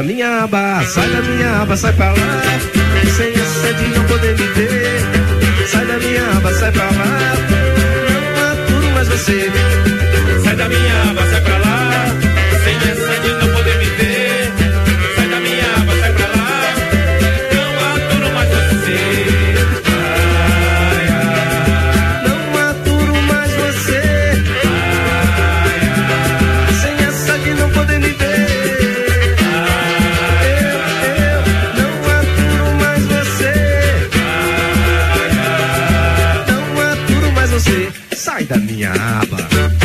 [0.00, 2.42] Da minha aba, sai da minha aba, sai pra lá.
[3.16, 5.02] Sem essa de não poder me ver.
[5.66, 7.10] Sai da minha aba, sai pra lá.
[8.34, 9.52] Não aturo mais você.
[10.42, 11.29] Sai da minha aba,
[38.92, 39.79] Sai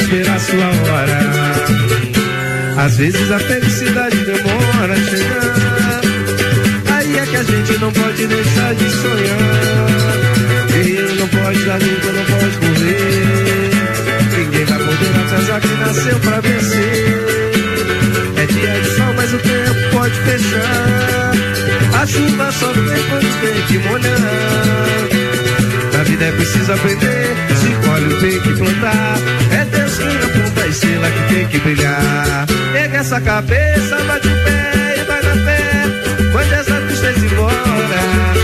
[0.00, 1.18] esperar sua hora.
[2.84, 6.00] Às vezes a felicidade demora a chegar.
[6.94, 10.66] Aí é que a gente não pode deixar de sonhar.
[10.68, 13.70] Guerreiro não pode dar luta, não pode correr.
[14.38, 17.26] Ninguém vai poder atrasar quem nasceu pra vencer.
[18.36, 21.32] É dia de sol, mas o tempo pode fechar.
[22.00, 25.25] A chuva só vem quando tem que molhar.
[26.16, 29.18] Vida é preciso aprender, se colhe tem que plantar.
[29.52, 32.46] É Deus quem aponta a estrela que tem que brilhar.
[32.72, 36.32] Pega essa cabeça, bate o pé e vai na fé.
[36.32, 38.35] Mande essa tristeza embora.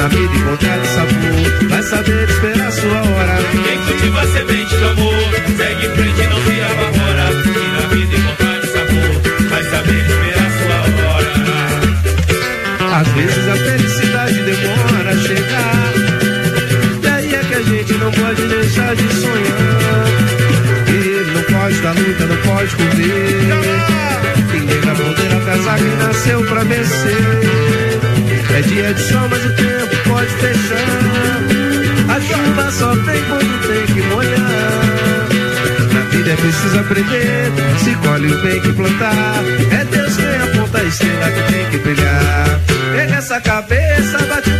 [0.00, 3.36] Na vida encontrar sabor, vai saber esperar sua hora.
[3.52, 7.26] Quem cultiva a semente do amor, segue em frente não se apavora.
[7.44, 9.12] E na vida encontrar sabor,
[9.50, 11.32] vai saber esperar sua hora.
[12.98, 15.92] Às vezes a felicidade demora a chegar.
[17.02, 20.06] E aí é que a gente não pode deixar de sonhar.
[20.88, 23.48] Ele não pode dar luta, não pode correr.
[24.50, 27.90] Ninguém vai poder atrasar quem nasceu pra vencer.
[28.56, 29.69] É dia de sol, mas o tempo
[30.38, 31.10] fechar.
[32.08, 34.80] A chuva só vem quando tem que molhar.
[35.92, 39.42] Na vida é preciso aprender, se colhe o bem que plantar.
[39.70, 42.60] É Deus quem aponta a estrela que tem que brilhar.
[42.94, 44.59] Pega essa cabeça, bate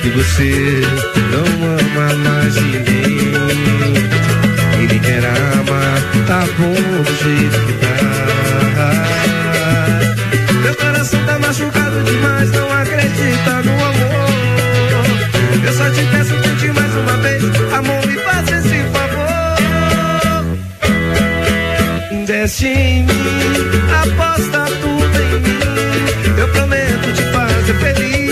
[0.00, 0.80] que você
[1.30, 3.34] não ama mais ninguém.
[4.82, 7.90] Ele quer amar, tá bom do jeito que tá.
[10.62, 14.30] Meu coração tá machucado demais, não acredita no amor.
[15.66, 17.44] Eu só te peço tente te mais uma vez,
[17.74, 19.56] amor, me faça esse favor.
[22.26, 23.12] Desce em mim,
[24.02, 25.60] aposta tudo em mim.
[26.38, 28.29] Eu prometo te fazer feliz.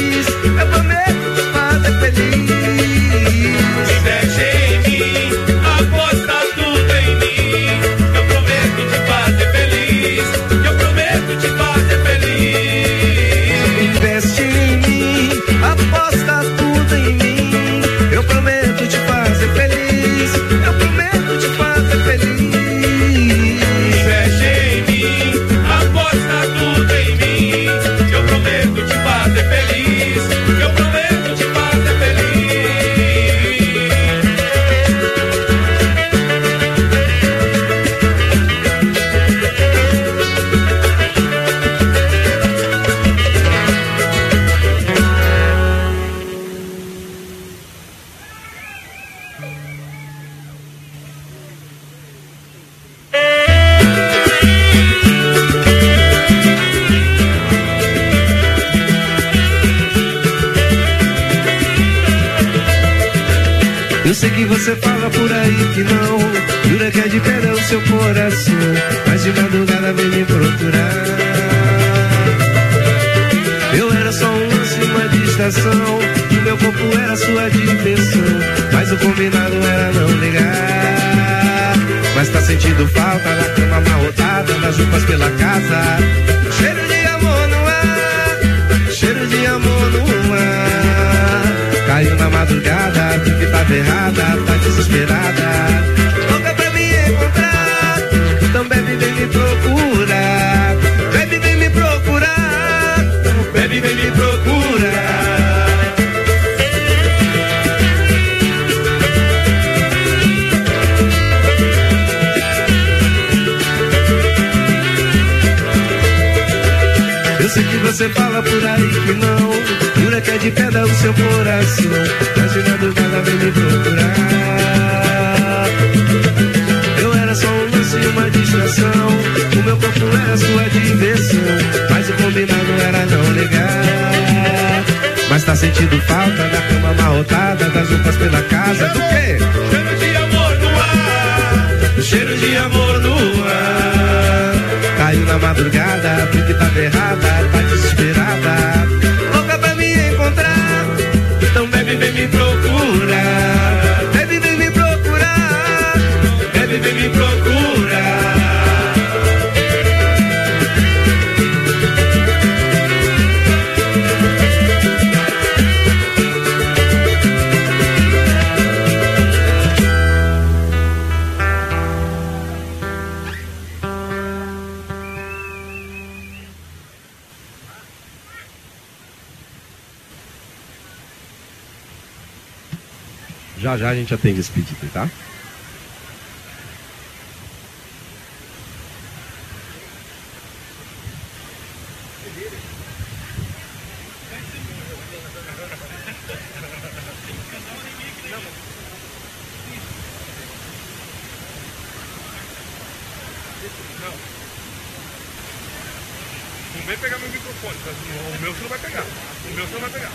[206.78, 207.90] Não vem pegar meu microfone, tá?
[207.90, 209.02] o meu você não vai pegar.
[209.02, 210.10] O meu você não vai pegar.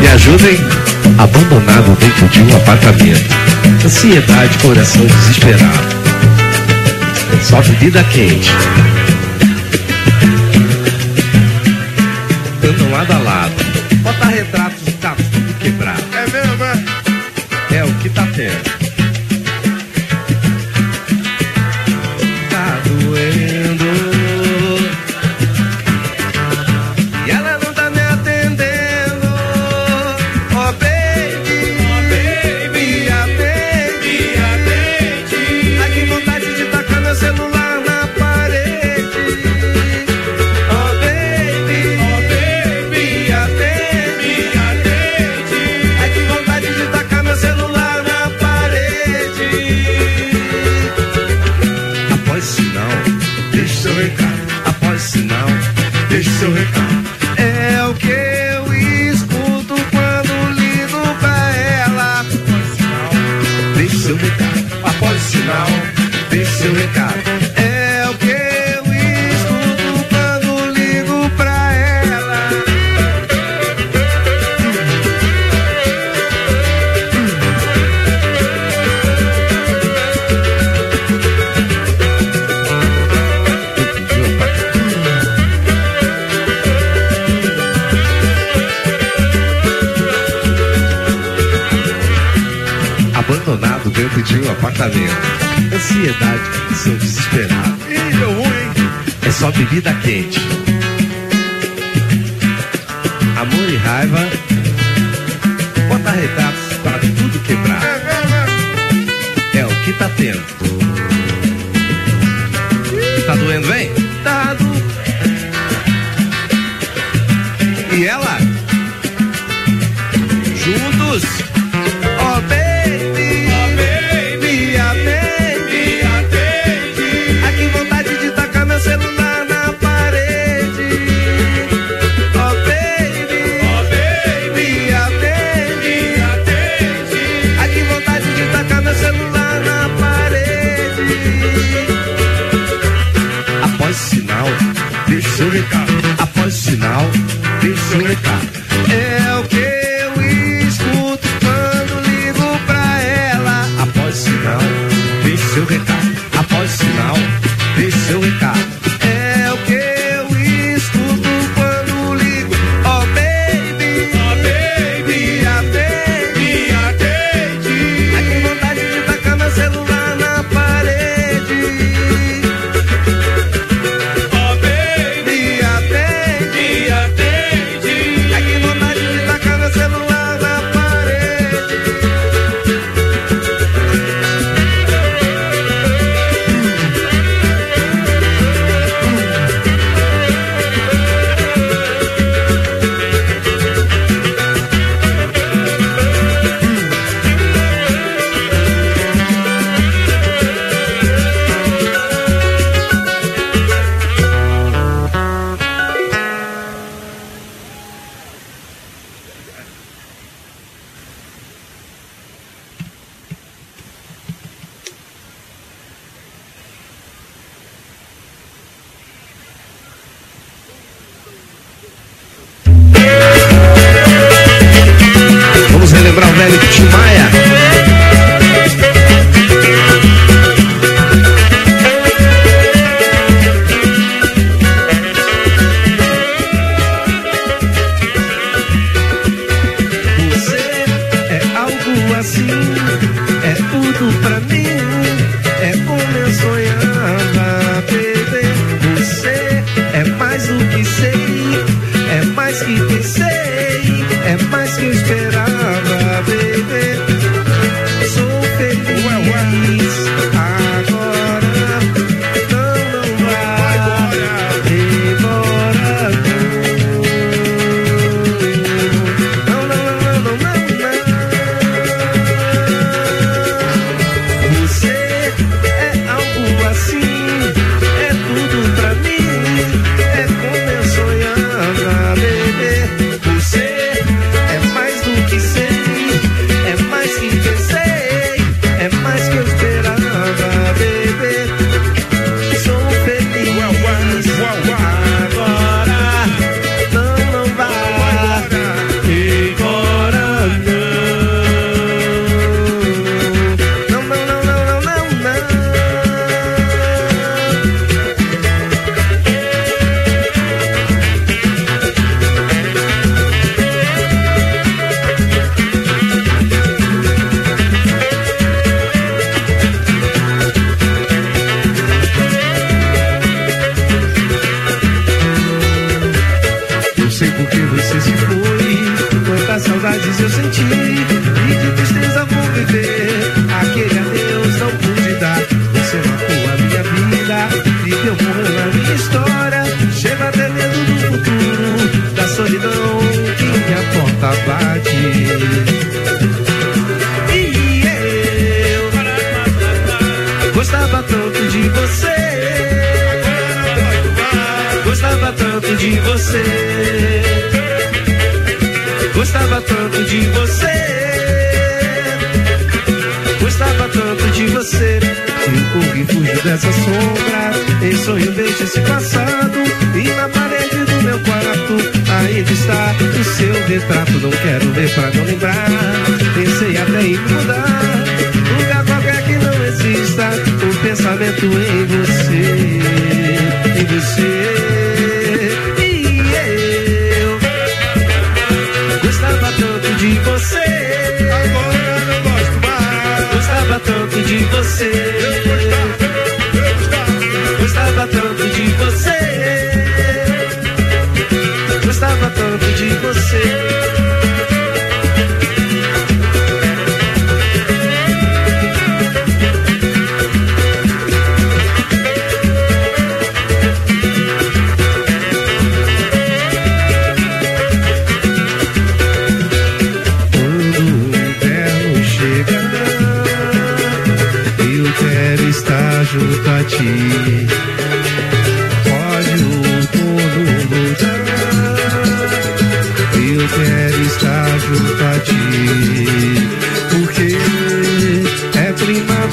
[0.00, 0.58] Me ajudem,
[1.18, 3.47] abandonado dentro de um apartamento
[3.84, 5.98] Ansiedade, coração desesperado.
[7.42, 8.50] Só bebida quente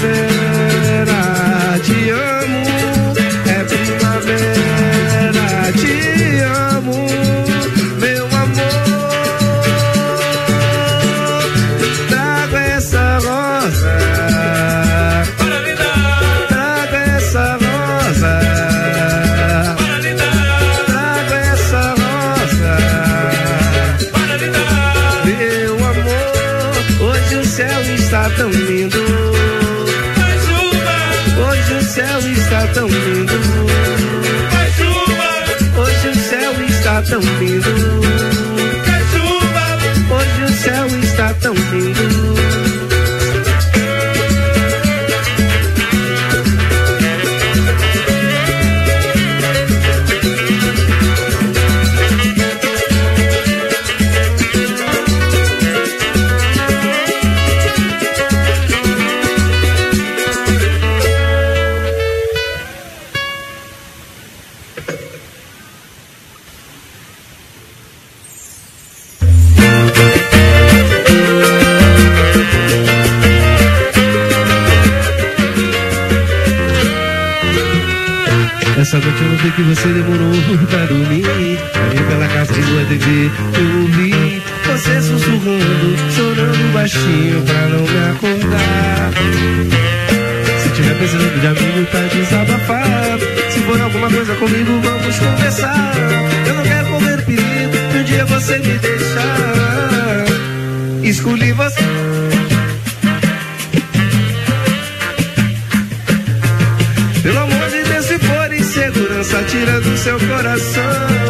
[0.05, 0.34] faces
[37.15, 37.94] some feels
[79.55, 80.31] que você demorou
[80.69, 81.25] pra dormir.
[81.25, 88.09] Aí pela casa de boa TV eu ouvi você sussurrando, chorando baixinho pra não me
[88.11, 89.13] acordar.
[90.61, 93.25] Se tiver precisando de amigo, tá desabafado.
[93.49, 95.93] Se for alguma coisa comigo, vamos conversar.
[96.47, 100.25] Eu não quero correr perigo, um dia você me deixar.
[101.01, 102.04] Escolhi você.
[109.55, 111.24] Tira do seu coração.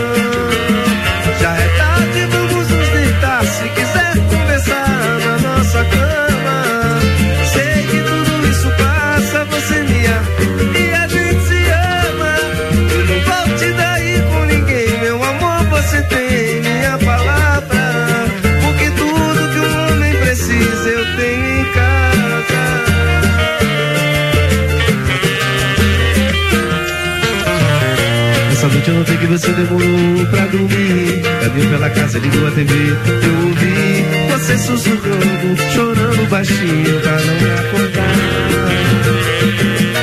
[29.38, 31.22] você demorou pra dormir.
[31.42, 34.06] Caminhou pela casa, ligou a TV, eu ouvi.
[34.32, 38.16] Você sussurrando, chorando baixinho pra não me acordar.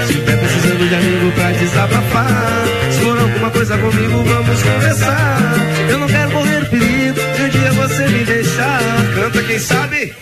[0.07, 5.55] Se tiver precisando de amigo pra desabafar, se for alguma coisa comigo, vamos conversar.
[5.89, 8.81] Eu não quero correr perigo de um dia você me deixar.
[9.15, 10.13] Canta quem sabe.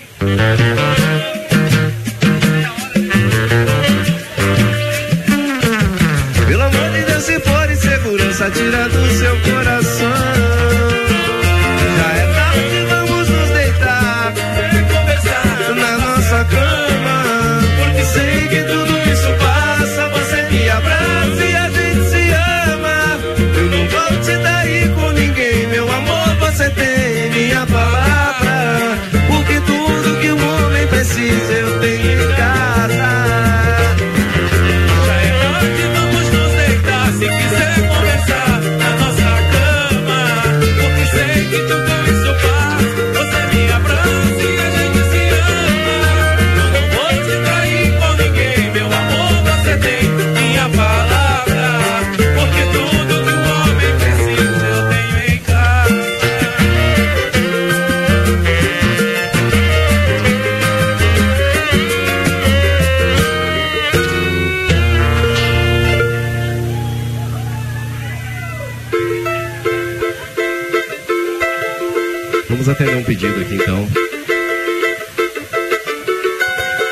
[72.50, 73.86] Vamos atender um pedido aqui então.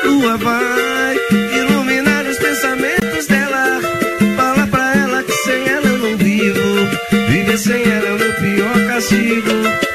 [0.05, 1.17] Lua vai
[1.53, 3.81] iluminar os pensamentos dela.
[4.37, 6.59] Fala pra ela que sem ela eu não vivo.
[7.29, 9.88] Viver sem ela é o meu pior castigo.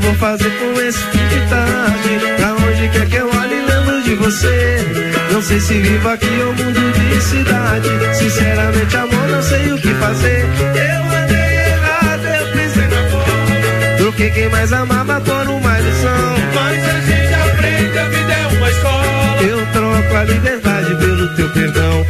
[0.00, 2.36] vou fazer com esse fim de tarde?
[2.36, 5.10] Pra onde quer que eu olhe, lembro de você.
[5.32, 7.88] Não sei se vivo aqui ou mundo de cidade.
[8.14, 10.44] Sinceramente, amor, não sei o que fazer.
[10.60, 13.96] Eu andei errado, eu pensei na porra.
[13.98, 16.34] Troquei quem mais amava por uma lição.
[16.54, 19.42] Mas a gente aprende, a vida é uma escola.
[19.42, 22.06] Eu troco a liberdade pelo teu perdão.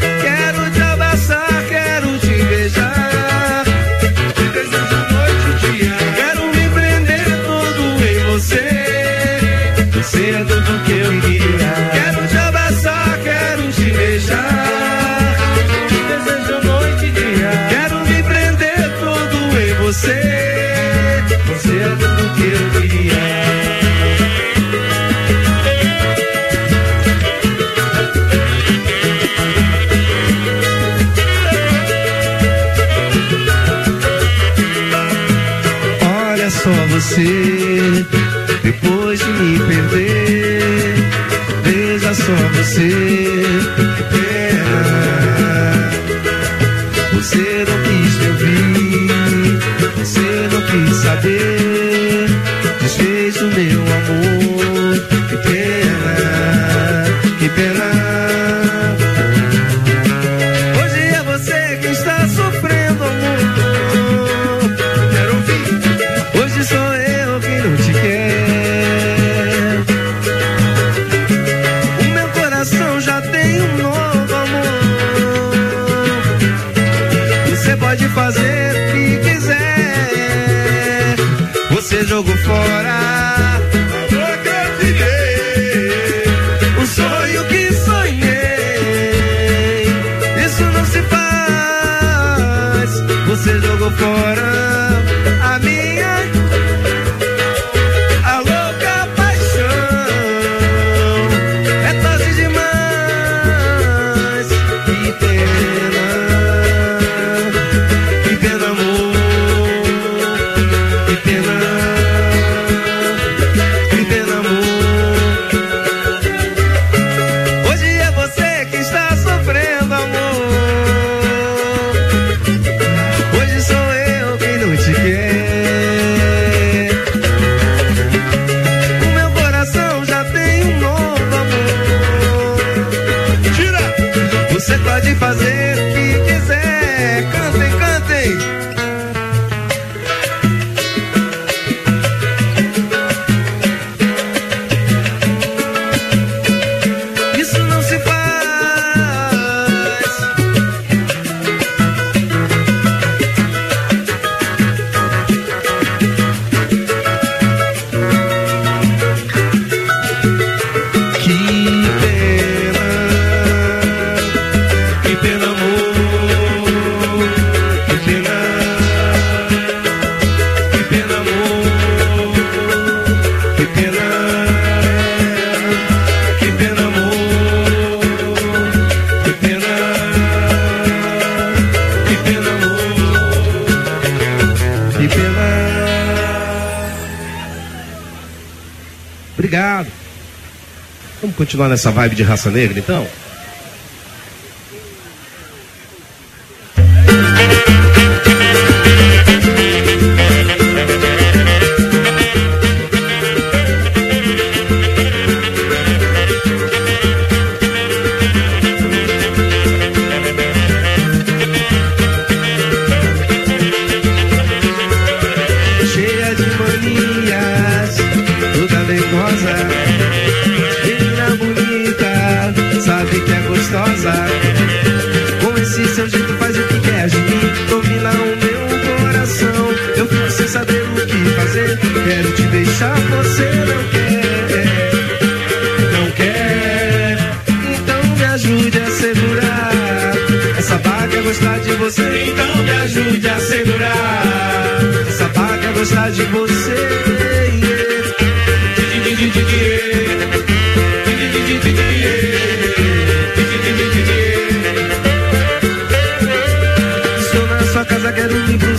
[191.60, 193.06] Continuar nessa vibe de raça negra, então?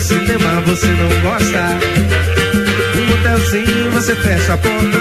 [0.02, 1.78] Cinema, você não gosta.
[2.96, 4.98] Um motelzinho, você fecha a porta.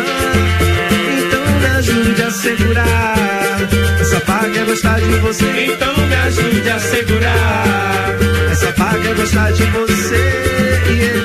[1.17, 3.15] Então me ajude a segurar.
[3.99, 5.65] Essa vaga é gostar de você.
[5.73, 8.17] Então me ajude a segurar.
[8.51, 10.41] Essa vaga é gostar de você.
[11.01, 11.20] cheia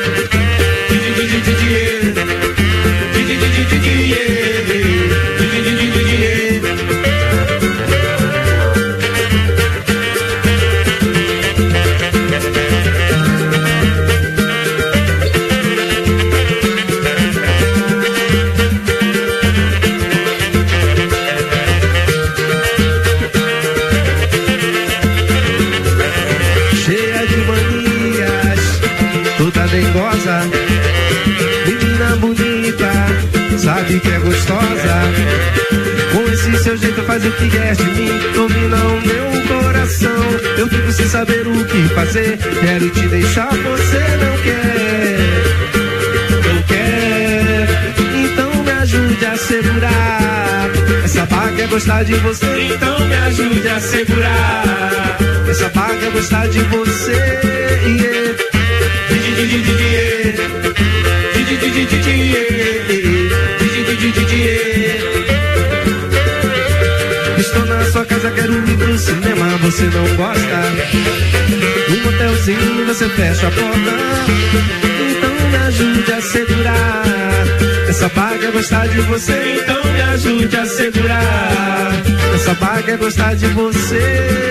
[37.17, 40.23] faz o que quer de mim, domina o meu coração.
[40.59, 45.19] Eu fico sem saber o que fazer, quero te deixar, você não quer,
[46.45, 47.69] não quer.
[48.23, 50.71] Então me ajude a segurar.
[51.05, 55.19] Essa vaga é gostar de você, então me ajude a segurar.
[55.49, 57.37] Essa vaga é gostar de você.
[62.27, 62.56] yeah.
[67.97, 70.43] Sua casa, quero ir pro cinema, você não gosta.
[71.89, 73.97] Um motelzinho, você fecha a porta.
[75.11, 77.05] Então me ajude a segurar.
[77.89, 81.93] Essa vaga é gostar de você, então me ajude a segurar.
[82.35, 84.47] Essa vaga é gostar de você.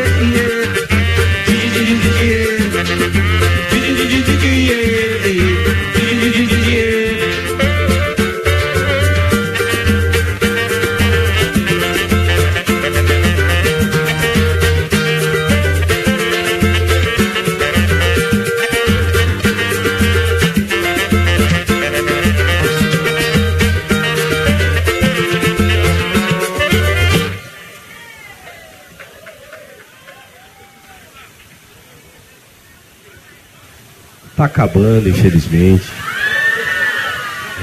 [34.35, 35.85] Tá acabando, infelizmente.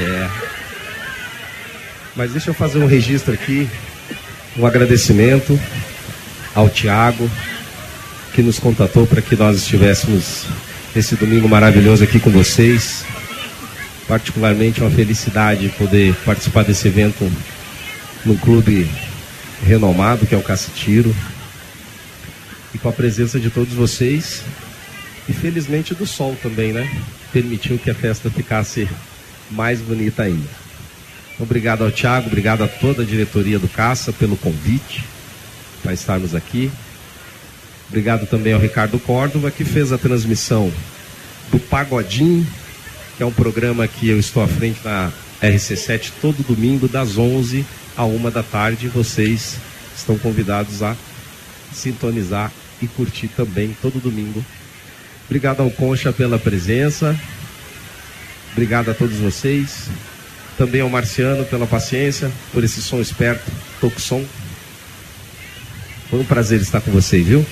[0.00, 0.28] É.
[2.16, 3.68] Mas deixa eu fazer um registro aqui,
[4.56, 5.58] um agradecimento
[6.54, 7.30] ao Tiago,
[8.34, 10.46] que nos contatou para que nós estivéssemos
[10.96, 13.04] esse domingo maravilhoso aqui com vocês.
[14.08, 17.30] Particularmente uma felicidade poder participar desse evento
[18.24, 18.90] num clube
[19.62, 21.14] renomado que é o Cacetiro.
[22.74, 24.42] E com a presença de todos vocês
[25.28, 26.88] e felizmente do sol também, né?
[27.32, 28.88] Permitiu que a festa ficasse
[29.50, 30.48] mais bonita ainda.
[31.38, 35.04] Obrigado ao Tiago, obrigado a toda a diretoria do Caça pelo convite
[35.82, 36.70] para estarmos aqui.
[37.88, 40.72] Obrigado também ao Ricardo Córdova, que fez a transmissão
[41.50, 42.46] do Pagodim,
[43.16, 45.12] que é um programa que eu estou à frente na
[45.42, 47.66] RC7 todo domingo, das 11
[47.96, 48.88] à 1 da tarde.
[48.88, 49.56] Vocês
[49.96, 50.96] estão convidados a
[51.72, 52.50] sintonizar
[52.80, 54.44] e curtir também todo domingo.
[55.32, 57.18] Obrigado ao Concha pela presença.
[58.52, 59.88] Obrigado a todos vocês.
[60.58, 63.50] Também ao Marciano pela paciência, por esse som esperto,
[63.98, 64.22] som.
[66.10, 67.46] Foi um prazer estar com vocês, viu?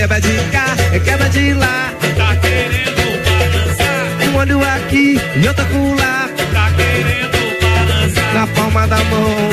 [0.00, 1.92] Requebra de cá, requebra de lá.
[2.16, 6.30] Tá querendo balançar, Um olho aqui e outro acolá.
[6.54, 9.50] tá querendo balançar, Na palma da mão,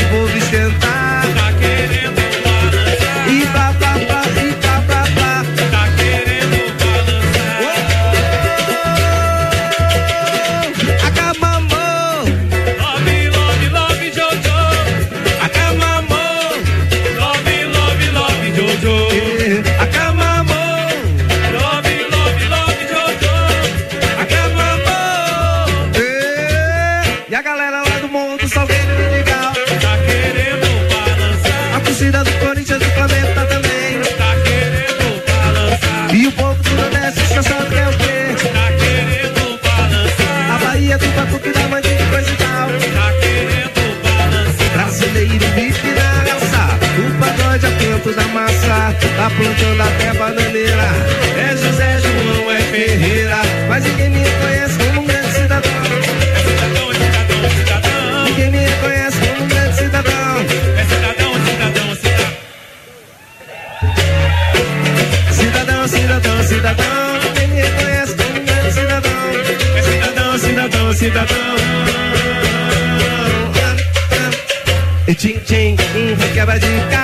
[49.38, 50.89] plantando até bananeira.
[51.38, 53.38] É José João, é Ferreira.
[53.69, 55.72] Mas ninguém me reconhece como um grande cidadão.
[56.35, 58.23] É cidadão, é cidadão, é cidadão.
[58.26, 60.38] Ninguém me reconhece como um grande cidadão.
[60.77, 62.38] É cidadão, é cidadão, cidadão.
[65.31, 67.19] Cidadão, cidadão, cidadão.
[67.23, 69.11] Ninguém me reconhece como um grande cidadão.
[69.76, 71.57] É cidadão, cidadão, cidadão.
[75.07, 76.97] E tchim, tchim, um requebra de cá,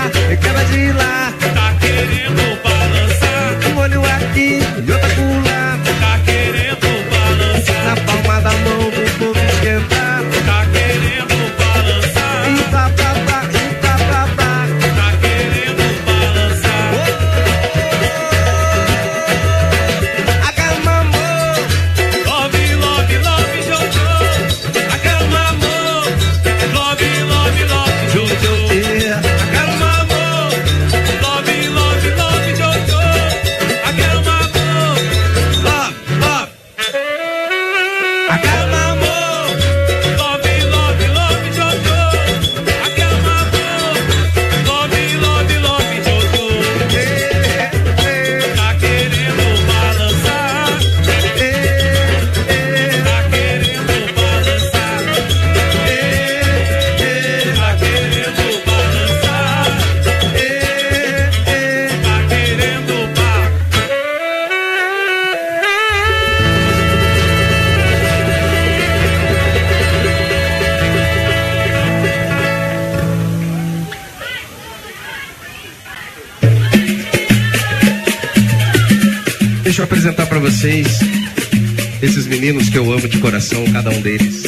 [82.43, 84.43] meninos que eu amo de coração, cada um deles.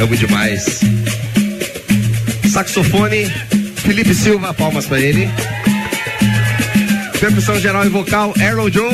[0.00, 0.80] Amo demais.
[2.50, 3.30] Saxofone,
[3.76, 5.30] Felipe Silva, palmas pra ele.
[7.20, 8.92] Percussão geral e vocal, Arrow Joe.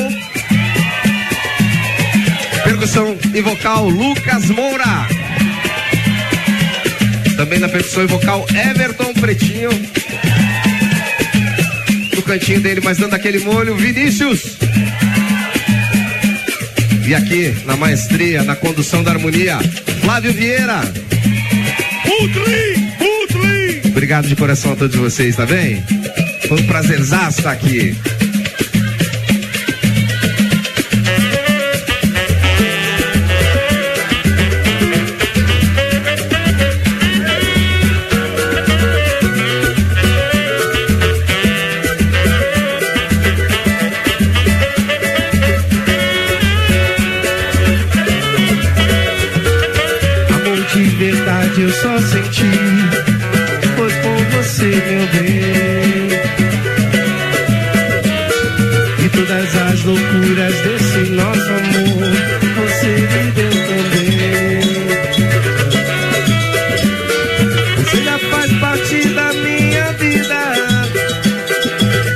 [2.62, 5.08] Percussão e vocal, Lucas Moura.
[7.34, 9.70] Também na percussão e vocal, Everton Pretinho.
[12.14, 14.58] No cantinho dele, mas dando aquele molho, Vinícius.
[17.12, 19.58] E aqui, na maestria, na condução da harmonia,
[20.00, 20.80] Flávio Vieira.
[22.06, 23.90] Putrim, Putrim.
[23.90, 25.84] Obrigado de coração a todos vocês, tá bem?
[26.48, 27.94] Foi um prazerzaço estar aqui.
[59.92, 62.12] Loucuras desse nosso amor
[62.56, 64.60] Você me deu também
[67.76, 70.40] Você já faz parte da minha vida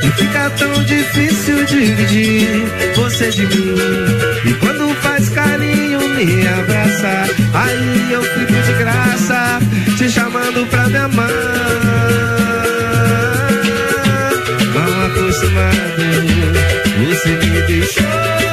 [0.02, 2.64] E fica tão difícil dividir.
[2.96, 3.74] Você de mim
[4.44, 7.26] E quando faz carinho me abraça.
[7.52, 9.60] Aí eu fico de graça
[9.98, 12.45] Te chamando pra me amar
[15.36, 15.76] Acostumado
[17.08, 18.45] Você me deixou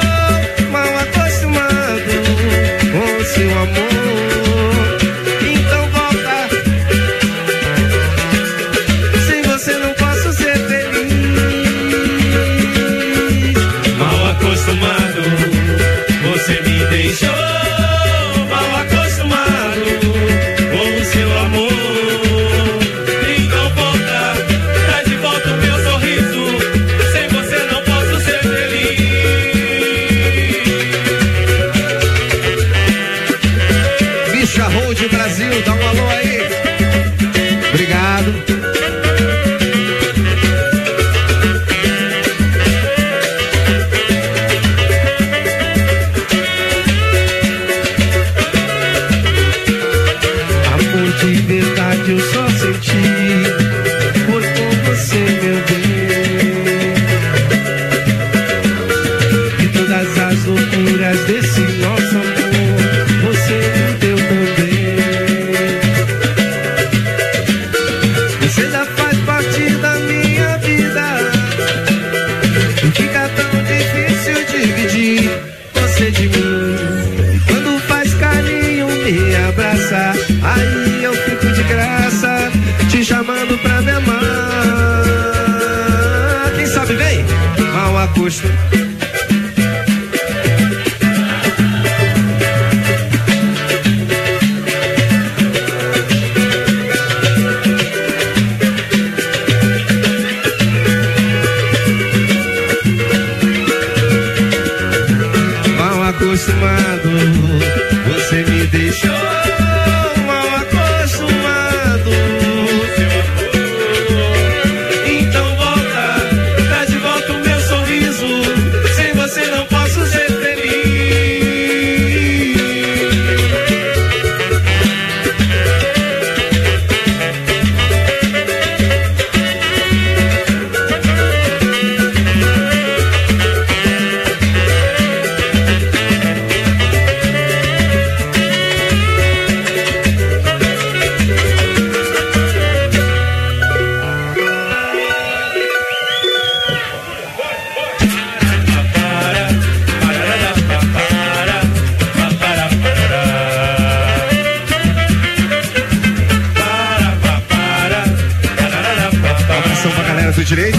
[160.44, 160.78] do direito.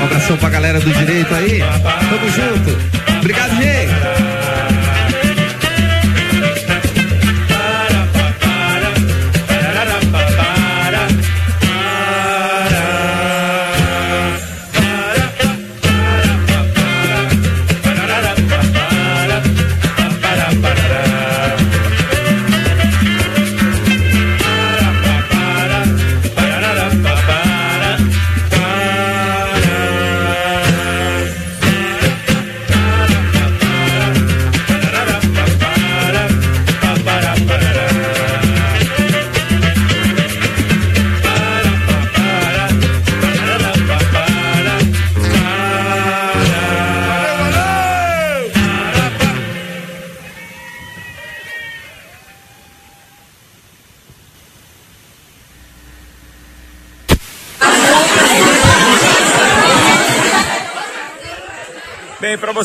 [0.00, 1.58] Um abração pra galera do direito aí.
[2.08, 2.78] Tamo junto.
[3.18, 3.79] Obrigado, gente.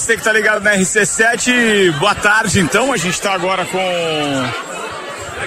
[0.06, 2.94] Você que tá ligado na RC7, boa tarde então.
[2.94, 3.80] A gente tá agora com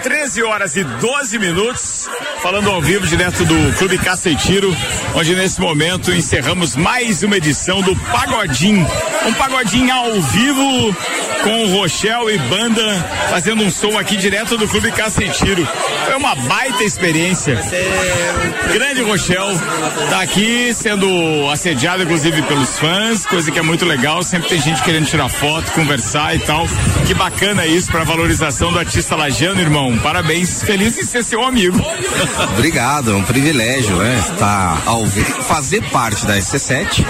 [0.03, 2.11] 13 horas e 12 minutos,
[2.43, 4.77] falando ao vivo direto do Clube Caceitiro,
[5.15, 8.85] onde nesse momento encerramos mais uma edição do Pagodim.
[9.27, 10.97] Um pagodinho ao vivo
[11.43, 12.83] com o Rochelle e banda
[13.31, 15.67] fazendo um som aqui direto do Clube Caceitiro.
[16.05, 17.61] Foi uma baita experiência.
[18.73, 19.59] Grande Rochelle
[20.11, 21.09] tá aqui sendo
[21.51, 24.23] assediado inclusive pelos fãs, coisa que é muito legal.
[24.23, 26.67] Sempre tem gente querendo tirar foto, conversar e tal.
[27.07, 29.99] Que bacana isso para valorização do artista lajano, irmão.
[29.99, 31.79] Parabéns, feliz em ser seu amigo.
[32.53, 34.19] Obrigado, é um privilégio, né?
[34.19, 37.05] Estar ao vivo, fazer parte da SC7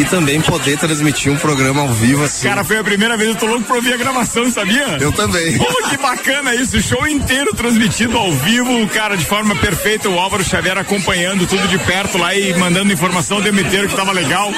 [0.00, 2.48] e também poder transmitir um programa ao vivo assim.
[2.48, 4.96] Cara, foi a primeira vez, eu tô louco pra ouvir a gravação, sabia?
[4.98, 5.58] Eu também.
[5.58, 10.18] Pô, que bacana isso, o show inteiro transmitido ao vivo, cara, de forma perfeita, o
[10.18, 14.12] Álvaro Xavier acompanhando tudo de perto lá e mandando informação o tempo inteiro que tava
[14.12, 14.50] legal.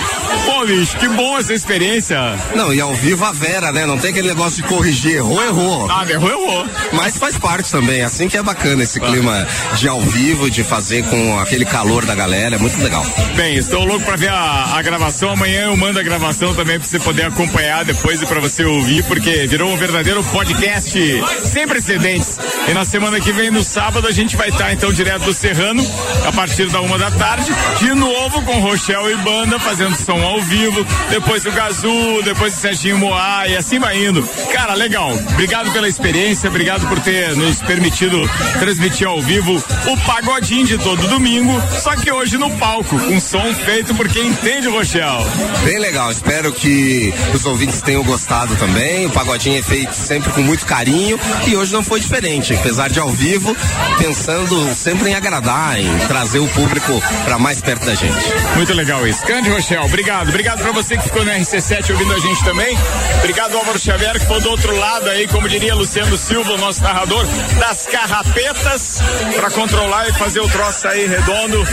[0.45, 2.19] Pô, bicho, que bom essa experiência.
[2.55, 3.85] Não, e ao vivo a Vera, né?
[3.85, 5.91] Não tem aquele negócio de corrigir, errou, errou.
[5.91, 6.67] Ah, errou, errou.
[6.93, 9.45] Mas faz parte também, assim que é bacana esse clima
[9.75, 13.05] de ao vivo, de fazer com aquele calor da galera, é muito legal.
[13.35, 15.32] Bem, estou louco pra ver a, a gravação.
[15.33, 19.03] Amanhã eu mando a gravação também pra você poder acompanhar depois e pra você ouvir,
[19.05, 20.99] porque virou um verdadeiro podcast
[21.45, 22.39] sem precedentes.
[22.69, 25.83] E na semana que vem, no sábado, a gente vai estar então direto do Serrano,
[26.27, 30.41] a partir da uma da tarde, de novo com Rochelle e banda fazendo som ao
[30.43, 34.23] vivo, depois o Gazu, depois o Serginho Moá e assim vai indo.
[34.53, 35.13] Cara, legal.
[35.33, 38.29] Obrigado pela experiência, obrigado por ter nos permitido
[38.59, 43.55] transmitir ao vivo o pagodinho de todo domingo, só que hoje no palco, com som
[43.55, 45.22] feito por quem entende Rochelle.
[45.65, 49.07] Bem legal, espero que os ouvintes tenham gostado também.
[49.07, 52.99] O pagodinho é feito sempre com muito carinho e hoje não foi diferente, apesar de
[52.99, 53.57] ao vivo,
[53.99, 58.17] pensando sempre em agradar, em trazer o público para mais perto da gente.
[58.57, 59.25] Muito legal isso.
[59.25, 60.29] Grande Rochelle, obrigado.
[60.29, 62.77] Obrigado pra você que ficou no RC7 ouvindo a gente também.
[63.19, 67.25] Obrigado Álvaro Xavier que foi do outro lado aí, como diria Luciano Silva, nosso narrador,
[67.59, 69.01] das carrapetas
[69.37, 71.65] pra controlar e fazer o troço aí redondo.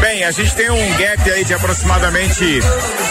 [0.00, 2.60] Bem, a gente tem um gap aí de aproximadamente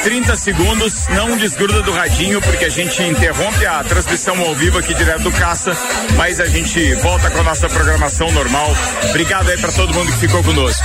[0.04, 1.08] 30 segundos.
[1.10, 5.32] Não desgruda do radinho porque a gente interrompe a transmissão ao vivo aqui direto do
[5.32, 5.76] Caça,
[6.16, 8.76] mas a gente volta com a nossa programação normal.
[9.10, 10.84] Obrigado aí pra todo mundo que ficou conosco.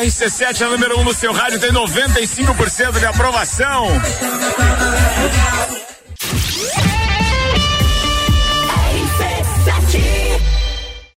[0.00, 3.88] RC7 é a número 1 um no seu rádio, tem 95% de aprovação.